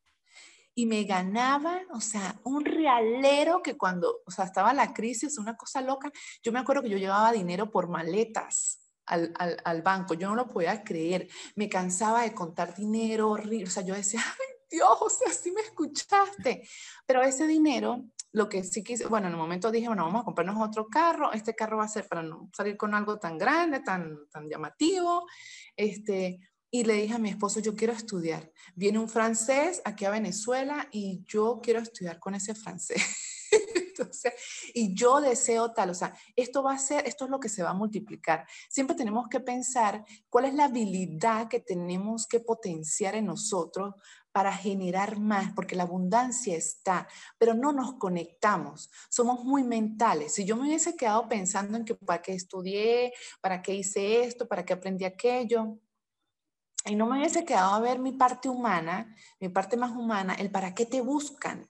[0.78, 5.56] y me ganaba, o sea, un realero que cuando, o sea, estaba la crisis, una
[5.56, 6.12] cosa loca,
[6.44, 8.82] yo me acuerdo que yo llevaba dinero por maletas.
[9.08, 13.66] Al, al, al banco, yo no lo podía creer, me cansaba de contar dinero horrible,
[13.66, 16.68] o sea, yo decía, ay Dios, o sea, sí me escuchaste,
[17.06, 18.04] pero ese dinero
[18.36, 21.32] lo que sí quise, bueno, en el momento dije, bueno, vamos a comprarnos otro carro,
[21.32, 25.26] este carro va a ser para no salir con algo tan grande, tan, tan llamativo,
[25.78, 28.52] este, y le dije a mi esposo, yo quiero estudiar.
[28.76, 33.02] Viene un francés aquí a Venezuela y yo quiero estudiar con ese francés.
[33.76, 34.34] Entonces,
[34.74, 37.64] y yo deseo tal, o sea, esto va a ser, esto es lo que se
[37.64, 38.46] va a multiplicar.
[38.68, 43.94] Siempre tenemos que pensar cuál es la habilidad que tenemos que potenciar en nosotros
[44.36, 47.08] para generar más, porque la abundancia está,
[47.38, 50.34] pero no nos conectamos, somos muy mentales.
[50.34, 54.46] Si yo me hubiese quedado pensando en que para qué estudié, para qué hice esto,
[54.46, 55.80] para qué aprendí aquello,
[56.84, 60.52] y no me hubiese quedado a ver mi parte humana, mi parte más humana, el
[60.52, 61.70] para qué te buscan.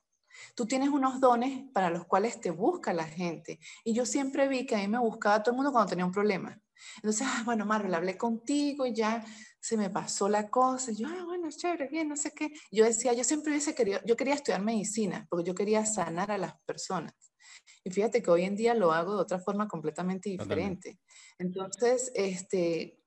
[0.56, 3.60] Tú tienes unos dones para los cuales te busca la gente.
[3.84, 6.10] Y yo siempre vi que a mí me buscaba todo el mundo cuando tenía un
[6.10, 6.60] problema.
[6.96, 9.24] Entonces, ah, bueno, Marvel, hablé contigo y ya
[9.60, 10.92] se me pasó la cosa.
[10.92, 12.52] yo, ah, bueno, chévere, bien, no sé qué.
[12.70, 16.38] Yo decía, yo siempre hubiese querido, yo quería estudiar medicina porque yo quería sanar a
[16.38, 17.14] las personas.
[17.84, 20.98] Y fíjate que hoy en día lo hago de otra forma completamente diferente.
[21.38, 22.98] Entonces, este,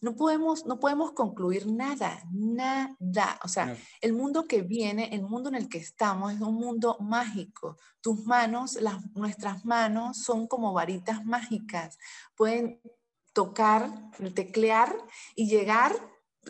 [0.00, 3.38] no podemos, no podemos concluir nada, nada.
[3.44, 6.96] O sea, el mundo que viene, el mundo en el que estamos es un mundo
[7.00, 7.76] mágico.
[8.00, 11.98] Tus manos, las, nuestras manos son como varitas mágicas.
[12.34, 12.80] Pueden
[13.32, 14.94] tocar, teclear
[15.34, 15.94] y llegar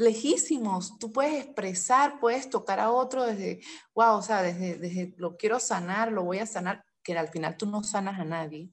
[0.01, 0.99] lejísimos.
[0.99, 3.61] Tú puedes expresar, puedes tocar a otro desde,
[3.95, 7.57] wow, o sea, desde, desde lo quiero sanar, lo voy a sanar, que al final
[7.57, 8.71] tú no sanas a nadie.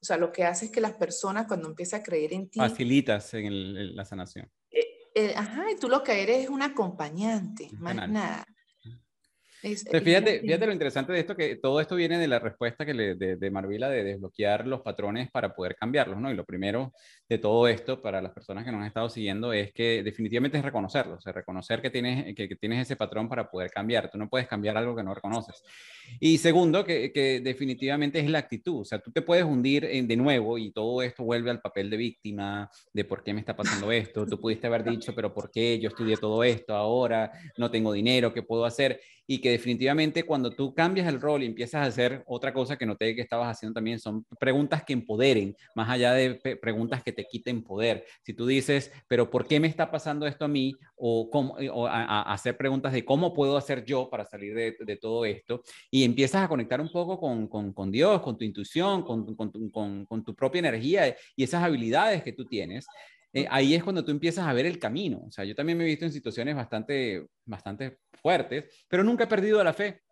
[0.00, 2.58] O sea, lo que hace es que las personas cuando empiezan a creer en ti...
[2.58, 4.50] Facilitas en, la sanación.
[4.70, 8.46] Eh, eh, ajá, y tú lo que eres es un acompañante, más nada
[9.60, 13.14] fíjate, fíjate lo interesante de esto, que todo esto viene de la respuesta que le,
[13.14, 16.30] de, de Marvila de desbloquear los patrones para poder cambiarlos, ¿no?
[16.30, 16.92] Y lo primero
[17.28, 20.64] de todo esto para las personas que nos han estado siguiendo es que definitivamente es
[20.64, 24.10] reconocerlo, o sea, reconocer que tienes, que, tienes ese patrón para poder cambiar.
[24.10, 25.62] Tú no puedes cambiar algo que no reconoces.
[26.20, 30.08] Y segundo, que, que definitivamente es la actitud, o sea, tú te puedes hundir en,
[30.08, 33.54] de nuevo y todo esto vuelve al papel de víctima, de por qué me está
[33.54, 34.26] pasando esto.
[34.26, 37.30] Tú pudiste haber dicho, pero ¿por qué yo estudié todo esto ahora?
[37.58, 39.00] No tengo dinero, ¿qué puedo hacer?
[39.30, 42.86] y que definitivamente cuando tú cambias el rol y empiezas a hacer otra cosa que
[42.86, 47.26] noté que estabas haciendo también, son preguntas que empoderen, más allá de preguntas que te
[47.26, 48.04] quiten poder.
[48.22, 50.72] Si tú dices, pero ¿por qué me está pasando esto a mí?
[50.94, 55.24] O, cómo, o a, hacer preguntas de cómo puedo hacer yo para salir de, todo
[55.24, 59.34] esto, y empiezas a conectar un poco con, con, con Dios, con tu intuición, con,
[59.34, 62.86] con, tu propia energía y esas habilidades que tú tienes,
[63.32, 65.24] eh, ahí es cuando tú empiezas a ver el camino.
[65.26, 69.26] O sea, yo también me he visto en situaciones bastante, bastante fuertes, pero nunca he
[69.26, 70.02] perdido la fe.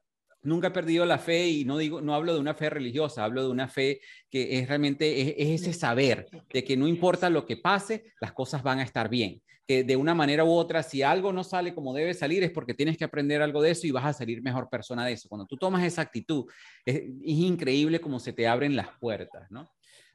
[0.46, 3.42] Nunca he perdido la fe y no digo, no hablo de una fe religiosa, hablo
[3.42, 7.56] de una fe que es realmente es, ese saber de que no importa lo que
[7.56, 9.42] pase, las cosas van a estar bien.
[9.66, 12.74] Que de una manera u otra, si algo no sale como debe salir, es porque
[12.74, 15.28] tienes que aprender algo de eso y vas a salir mejor persona de eso.
[15.28, 16.46] Cuando tú tomas esa actitud,
[16.84, 19.68] es, increíble cómo se te abren las puertas, ¿no?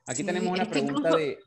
[0.07, 1.37] Aquí tenemos una pregunta de,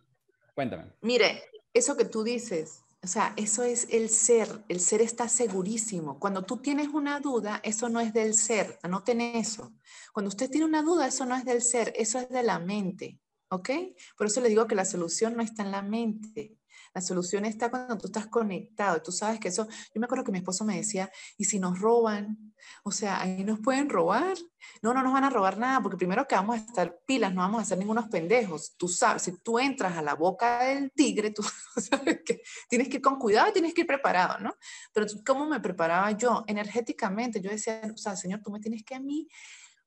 [0.54, 0.84] Cuéntame.
[1.00, 4.64] Mire, eso que tú dices, o sea, eso es el ser.
[4.66, 6.18] El ser está segurísimo.
[6.18, 8.78] Cuando tú tienes una duda, eso no es del ser.
[8.82, 9.74] Anoten eso.
[10.14, 13.20] Cuando usted tiene una duda, eso no es del ser, eso es de la mente.
[13.50, 13.68] ¿Ok?
[14.16, 16.56] Por eso le digo que la solución no está en la mente.
[16.94, 19.02] La solución está cuando tú estás conectado.
[19.02, 21.78] Tú sabes que eso, yo me acuerdo que mi esposo me decía, ¿y si nos
[21.80, 22.54] roban?
[22.84, 24.36] O sea, ahí nos pueden robar.
[24.80, 27.40] No, no nos van a robar nada, porque primero que vamos a estar pilas, no
[27.40, 28.74] vamos a ser ningunos pendejos.
[28.76, 31.42] Tú sabes, si tú entras a la boca del tigre, tú
[31.76, 34.54] sabes que tienes que ir con cuidado tienes que ir preparado, ¿no?
[34.92, 36.44] Pero ¿cómo me preparaba yo?
[36.46, 39.28] Energéticamente, yo decía, o sea, Señor, tú me tienes que a mí,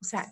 [0.01, 0.31] o sea,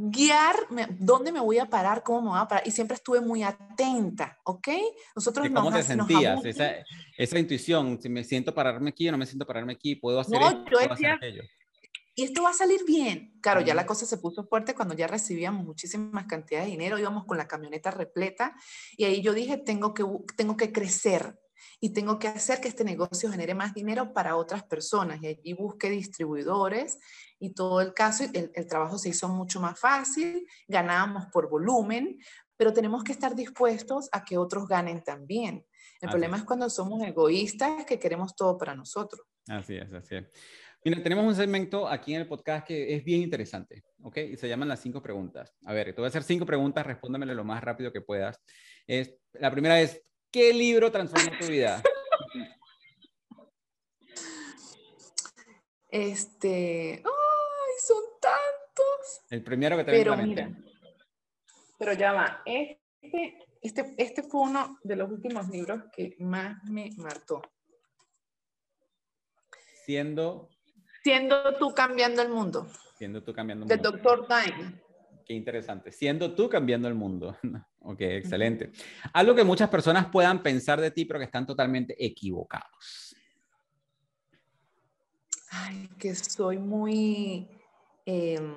[0.00, 0.54] guiar
[0.90, 4.38] dónde me voy a parar, cómo me voy a parar, y siempre estuve muy atenta,
[4.44, 4.68] ¿ok?
[5.16, 6.44] Nosotros ¿Cómo te sentías?
[6.44, 6.70] esa,
[7.16, 10.38] esa, intuición, si me siento pararme aquí o no me siento pararme aquí, puedo hacer
[10.38, 11.18] no, esto, yo decía,
[12.14, 13.32] Y esto va a salir bien.
[13.40, 17.24] Claro, ya la cosa se puso fuerte cuando ya recibíamos muchísimas cantidades de dinero, íbamos
[17.24, 18.54] con la camioneta repleta,
[18.96, 20.04] y ahí yo dije, tengo que,
[20.36, 21.36] tengo que crecer,
[21.80, 25.20] y tengo que hacer que este negocio genere más dinero para otras personas.
[25.22, 26.98] Y allí busqué distribuidores
[27.38, 32.18] y todo el caso, el, el trabajo se hizo mucho más fácil, ganábamos por volumen,
[32.56, 35.64] pero tenemos que estar dispuestos a que otros ganen también.
[36.00, 36.44] El problema es.
[36.44, 39.26] cuando somos egoístas que queremos todo para nosotros.
[39.48, 40.26] Así es, así es.
[40.84, 44.16] Mira, tenemos un segmento aquí en el podcast que es bien interesante, ¿ok?
[44.18, 45.56] Y se llaman las cinco preguntas.
[45.64, 48.40] A ver, te voy a hacer cinco preguntas, respóndemele lo más rápido que puedas.
[48.86, 51.82] Es, la primera es, ¿qué libro transformó tu vida?
[55.90, 57.17] Este, ay,
[57.78, 59.20] son tantos.
[59.30, 60.50] El primero que te Pero mira,
[61.78, 66.90] pero ya va, este, este, este fue uno de los últimos libros que más me
[66.96, 67.42] marcó.
[69.84, 70.50] Siendo...
[71.02, 72.66] Siendo tú cambiando el mundo.
[72.98, 73.82] Siendo tú cambiando el mundo.
[73.82, 74.82] Del doctor Dine.
[75.24, 75.92] Qué interesante.
[75.92, 77.38] Siendo tú cambiando el mundo.
[77.80, 78.72] ok, excelente.
[79.12, 83.14] Algo que muchas personas puedan pensar de ti, pero que están totalmente equivocados.
[85.50, 87.48] Ay, que soy muy,
[88.08, 88.54] em,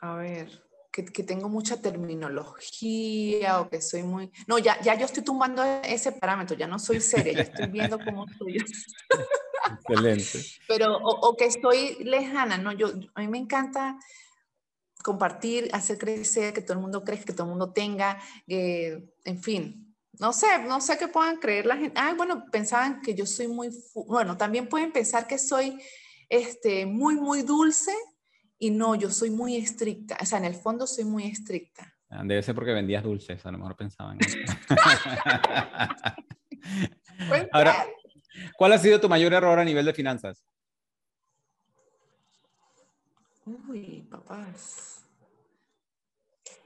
[0.00, 0.62] a ver,
[0.92, 4.30] que, que, tengo mucha terminología o que soy muy...
[4.46, 7.98] No, ya, ya yo estoy tumbando ese parámetro, ya no soy seria, ya estoy viendo
[7.98, 8.58] cómo soy.
[9.88, 10.38] Excelente.
[10.68, 12.70] Pero, o, o, que estoy lejana, ¿no?
[12.70, 13.98] Yo, a mí me encanta
[15.02, 19.42] compartir, hacer crecer, que todo el mundo crezca, que todo el mundo tenga, eh, en
[19.42, 21.98] fin, no sé, no sé qué puedan creer la gente.
[22.00, 23.70] Ah, bueno, pensaban que yo soy muy,
[24.06, 25.76] bueno, también pueden pensar que soy
[26.28, 27.92] este, muy, muy dulce
[28.58, 31.94] y no, yo soy muy estricta, o sea, en el fondo soy muy estricta.
[32.10, 34.18] Ah, debe ser porque vendías dulces, a lo mejor pensaban.
[37.52, 37.86] Ahora,
[38.56, 40.44] ¿cuál ha sido tu mayor error a nivel de finanzas?
[43.44, 45.04] Uy, papás.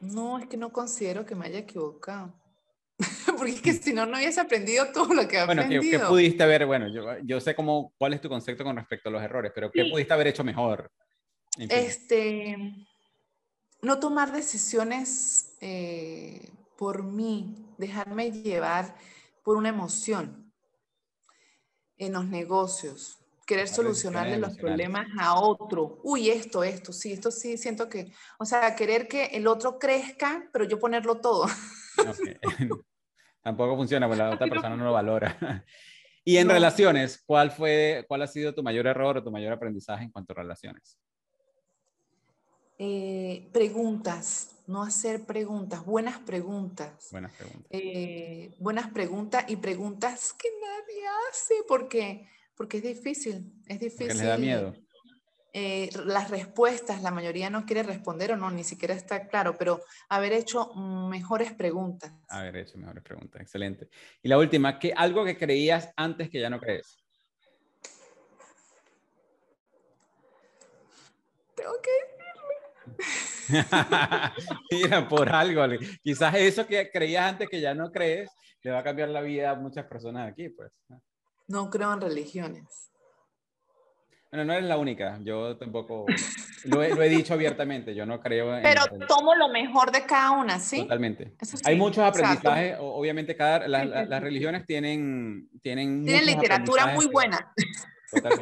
[0.00, 2.34] No, es que no considero que me haya equivocado.
[3.36, 5.82] Porque es que si no, no hubiese aprendido todo lo que he bueno, aprendido.
[5.82, 6.66] Bueno, ¿qué, pudiste haber?
[6.66, 9.70] Bueno, yo, yo, sé cómo, cuál es tu concepto con respecto a los errores, pero
[9.70, 10.90] ¿qué pudiste haber hecho mejor?
[11.58, 12.56] Este,
[13.82, 18.96] no tomar decisiones eh, por mí, dejarme llevar
[19.42, 20.52] por una emoción
[21.98, 26.00] en los negocios querer solucionarle los problemas a otro.
[26.04, 30.48] Uy, esto, esto, sí, esto sí, siento que, o sea, querer que el otro crezca,
[30.52, 31.46] pero yo ponerlo todo.
[33.42, 35.64] Tampoco funciona, porque la otra persona no lo valora.
[36.24, 40.04] Y en relaciones, ¿cuál fue, cuál ha sido tu mayor error o tu mayor aprendizaje
[40.04, 40.96] en cuanto a relaciones?
[42.84, 47.10] Eh, preguntas, no hacer preguntas, buenas preguntas.
[47.12, 47.68] Buenas preguntas.
[47.70, 54.08] Eh, buenas preguntas y preguntas que nadie hace porque porque es difícil, es difícil.
[54.08, 54.74] Porque le da miedo.
[55.52, 59.80] Eh, las respuestas, la mayoría no quiere responder o no, ni siquiera está claro, pero
[60.08, 62.12] haber hecho mejores preguntas.
[62.30, 63.88] Haber hecho mejores preguntas, excelente.
[64.24, 66.98] Y la última, ¿qué, algo que creías antes que ya no crees?
[71.54, 72.11] Tengo que.
[74.70, 75.62] Mira, por algo,
[76.02, 78.30] quizás eso que creías antes que ya no crees,
[78.62, 80.70] le va a cambiar la vida a muchas personas aquí, pues.
[81.48, 82.92] No creo en religiones.
[84.32, 85.18] Bueno, no eres la única.
[85.20, 86.06] Yo tampoco
[86.64, 87.94] lo he, dicho abiertamente.
[87.94, 88.62] Yo no creo en.
[88.62, 90.80] Pero tomo lo mejor de cada una, ¿sí?
[90.80, 91.34] Totalmente.
[91.64, 92.76] Hay muchos aprendizajes.
[92.80, 95.50] obviamente, cada, las religiones tienen.
[95.60, 97.52] Tienen, tienen literatura muy buena.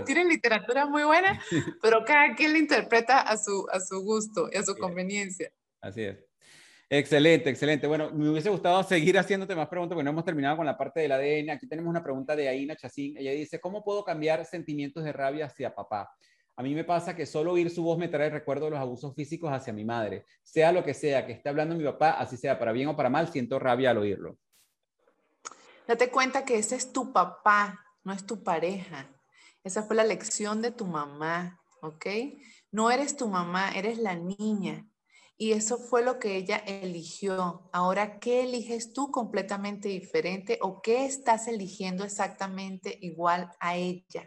[0.04, 1.40] Tienen literatura muy buena,
[1.82, 5.50] pero cada quien la interpreta a su, a su gusto y a su conveniencia.
[5.80, 6.18] Así es.
[6.92, 7.86] Excelente, excelente.
[7.86, 10.98] Bueno, me hubiese gustado seguir haciéndote más preguntas, porque no hemos terminado con la parte
[11.00, 11.50] del ADN.
[11.50, 13.16] Aquí tenemos una pregunta de Aina Chacín.
[13.16, 16.10] Ella dice, ¿cómo puedo cambiar sentimientos de rabia hacia papá?
[16.56, 19.14] A mí me pasa que solo oír su voz me trae recuerdo de los abusos
[19.14, 20.24] físicos hacia mi madre.
[20.42, 23.08] Sea lo que sea, que esté hablando mi papá, así sea, para bien o para
[23.08, 24.36] mal, siento rabia al oírlo.
[25.86, 29.08] Date cuenta que ese es tu papá, no es tu pareja.
[29.62, 32.06] Esa fue la lección de tu mamá, ¿ok?
[32.72, 34.86] No eres tu mamá, eres la niña.
[35.36, 37.68] Y eso fue lo que ella eligió.
[37.72, 44.24] Ahora, ¿qué eliges tú completamente diferente o qué estás eligiendo exactamente igual a ella?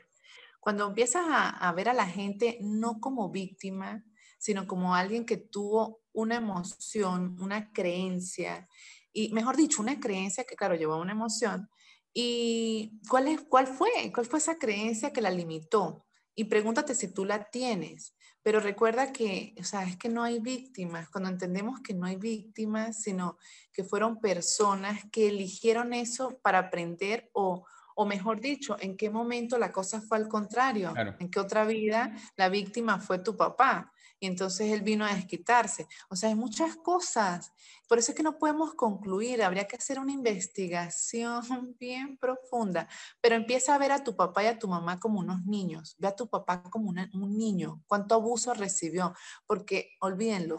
[0.59, 4.03] Cuando empiezas a, ver a la gente no como víctima,
[4.39, 8.67] sino como alguien que tuvo una emoción, una creencia,
[9.11, 11.69] y mejor dicho, una creencia que, claro, llevó una emoción.
[12.13, 13.89] ¿Y cuál, es, cuál fue?
[14.13, 16.05] ¿Cuál fue esa creencia que la limitó?
[16.35, 18.15] Y pregúntate si tú la tienes.
[18.41, 21.09] Pero recuerda que, o sea, es que no hay víctimas.
[21.09, 23.37] Cuando entendemos que no hay víctimas, sino
[23.71, 29.57] que fueron personas que eligieron eso para aprender o, o mejor dicho, en qué momento
[29.57, 33.92] la cosa fue al contrario, en qué otra vida la víctima fue tu papá
[34.23, 35.85] y entonces él vino a desquitarse.
[36.07, 37.51] O sea, hay muchas cosas.
[37.89, 41.41] Por eso es que no podemos concluir, habría que hacer una investigación
[41.77, 42.87] bien profunda,
[43.19, 46.07] pero empieza a ver a tu papá y a tu mamá como unos niños, ve
[46.07, 49.13] a tu papá como un niño, cuánto abuso recibió,
[49.45, 50.55] porque olvídenlo,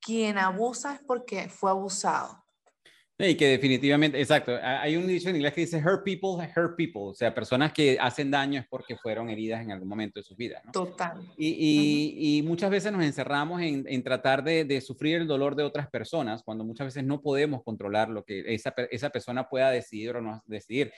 [0.00, 2.43] quien abusa es porque fue abusado.
[3.16, 7.02] Y que definitivamente, exacto, hay un dicho en inglés que dice hurt people, hurt people,
[7.02, 10.36] o sea, personas que hacen daño es porque fueron heridas en algún momento de sus
[10.36, 10.64] vidas.
[10.64, 10.72] ¿no?
[10.72, 11.20] Total.
[11.36, 15.54] Y, y, y, muchas veces nos encerramos en, en tratar de, de, sufrir el dolor
[15.54, 19.70] de otras personas cuando muchas veces no podemos controlar lo que esa, esa persona pueda
[19.70, 20.92] decidir o no decidir.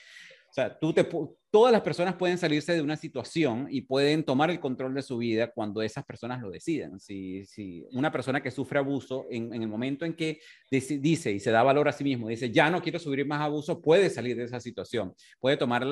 [0.57, 1.07] Sea, tú te,
[1.51, 5.19] todas las personas pueden salirse de una situación y pueden tomar el control de su
[5.19, 6.99] vida cuando esas personas lo deciden.
[6.99, 10.41] Si, una persona que sufre abuso, en, el momento en que
[10.71, 13.81] dice, y se da valor a sí mismo, dice, ya no quiero sufrir más abuso,
[13.81, 15.87] puede salir de esa situación, puede tomar,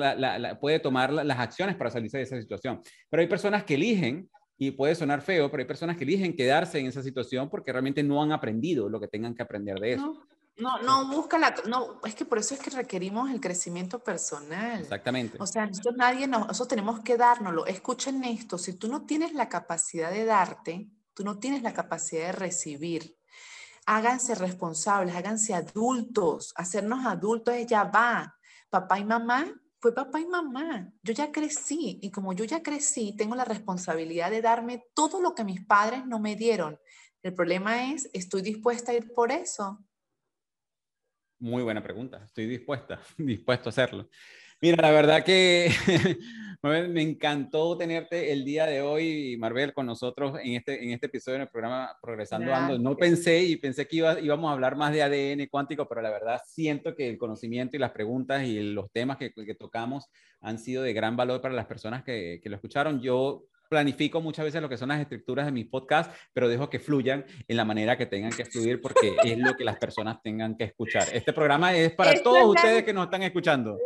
[0.59, 2.81] puede tomar las acciones para salirse de esa situación.
[3.09, 6.79] Pero hay personas que eligen y puede sonar feo, pero hay personas que eligen quedarse
[6.79, 10.25] en esa situación porque realmente no han aprendido lo que tengan que aprender de eso.
[10.57, 14.81] No busca la, no, es que por eso es que requerimos el crecimiento personal.
[14.81, 15.37] Exactamente.
[15.39, 17.65] O sea, nosotros nadie nos, nosotros tenemos que dárnoslo.
[17.65, 22.27] Escuchen esto, si tú no tienes la capacidad de darte, tú no tienes la capacidad
[22.27, 23.17] de recibir.
[23.85, 26.53] Háganse responsables, háganse adultos.
[26.55, 28.35] Hacernos adultos es ya va.
[28.69, 30.91] Papá y mamá fue papá y mamá.
[31.03, 35.35] Yo ya crecí y como yo ya crecí, tengo la responsabilidad de darme todo lo
[35.35, 36.79] que mis padres no me dieron.
[37.21, 39.85] El problema es, ¿estoy dispuesta a ir por eso?
[41.39, 42.23] Muy buena pregunta.
[42.25, 44.09] Estoy dispuesta, dispuesto a hacerlo.
[44.61, 45.69] Mira, la verdad que
[46.63, 51.39] me encantó tenerte el día de hoy, Marvel, con nosotros en este, en este episodio
[51.39, 52.79] del programa Progresando Ando.
[52.79, 56.09] No pensé y pensé que iba, íbamos a hablar más de ADN cuántico, pero la
[56.09, 60.09] verdad siento que el conocimiento y las preguntas y los temas que, que tocamos
[60.39, 63.01] han sido de gran valor para las personas que, que lo escucharon.
[63.01, 66.79] Yo planifico muchas veces lo que son las estructuras de mis podcasts, pero dejo que
[66.79, 70.55] fluyan en la manera que tengan que fluir porque es lo que las personas tengan
[70.55, 71.07] que escuchar.
[71.13, 73.77] Este programa es para todos ustedes que nos están escuchando.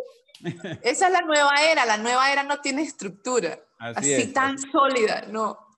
[0.83, 5.68] Esa es la nueva era, la nueva era no tiene estructura así, tan sólida, no.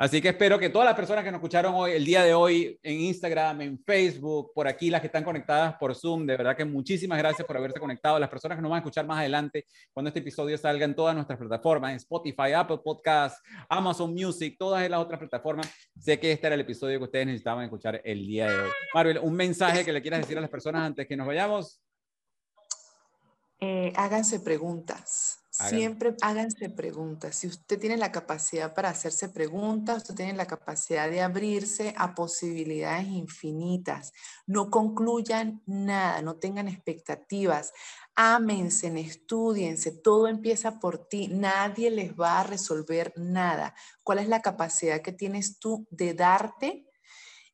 [0.00, 2.80] Así que espero que todas las personas que nos escucharon hoy, el día de hoy,
[2.82, 6.64] en Instagram, en Facebook, por aquí, las que están conectadas por Zoom, de verdad que
[6.64, 8.18] muchísimas gracias por haberse conectado.
[8.18, 11.14] Las personas que nos van a escuchar más adelante, cuando este episodio salga en todas
[11.14, 16.46] nuestras plataformas, en Spotify, Apple Podcasts, Amazon Music, todas las otras plataformas, sé que este
[16.46, 18.70] era el episodio que ustedes necesitaban escuchar el día de hoy.
[18.94, 21.78] Marvel, un mensaje que le quieras decir a las personas antes que nos vayamos.
[23.60, 25.40] Eh, háganse preguntas.
[25.68, 27.36] Siempre háganse preguntas.
[27.36, 32.14] Si usted tiene la capacidad para hacerse preguntas, usted tiene la capacidad de abrirse a
[32.14, 34.12] posibilidades infinitas.
[34.46, 37.72] No concluyan nada, no tengan expectativas.
[38.14, 41.28] Ámense, estudiense, todo empieza por ti.
[41.28, 43.74] Nadie les va a resolver nada.
[44.02, 46.86] ¿Cuál es la capacidad que tienes tú de darte?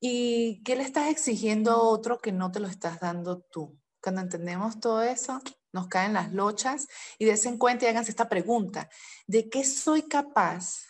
[0.00, 3.78] ¿Y qué le estás exigiendo a otro que no te lo estás dando tú?
[4.00, 5.40] Cuando entendemos todo eso,
[5.76, 8.88] nos caen las lochas y desen cuenta y háganse esta pregunta,
[9.26, 10.86] ¿de qué soy capaz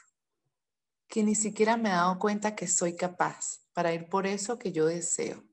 [1.09, 4.73] que ni siquiera me he dado cuenta que soy capaz para ir por eso que
[4.73, 5.45] yo deseo?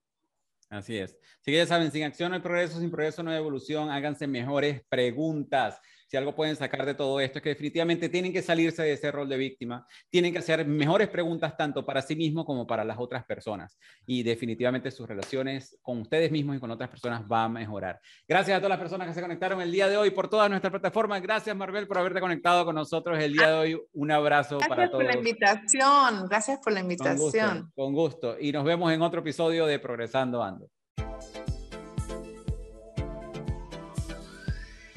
[0.70, 1.12] Así es.
[1.42, 4.28] Así que ya saben, sin acción no hay progreso, sin progreso no hay evolución, háganse
[4.28, 5.80] mejores preguntas
[6.14, 9.12] si algo pueden sacar de todo esto es que definitivamente tienen que salirse de ese
[9.12, 13.00] rol de víctima, tienen que hacer mejores preguntas tanto para sí mismos como para las
[13.00, 17.50] otras personas y definitivamente sus relaciones con ustedes mismos y con otras personas va a
[17.50, 18.00] mejorar.
[18.28, 20.70] Gracias a todas las personas que se conectaron el día de hoy por todas nuestras
[20.70, 21.20] plataformas.
[21.20, 23.82] Gracias Marvel por haberte conectado con nosotros el día de hoy.
[23.94, 24.78] Un abrazo para todos.
[24.78, 26.28] Gracias por la invitación.
[26.30, 27.72] Gracias por la invitación.
[27.74, 28.38] con gusto.
[28.40, 30.70] Y nos vemos en otro episodio de Progresando Ando.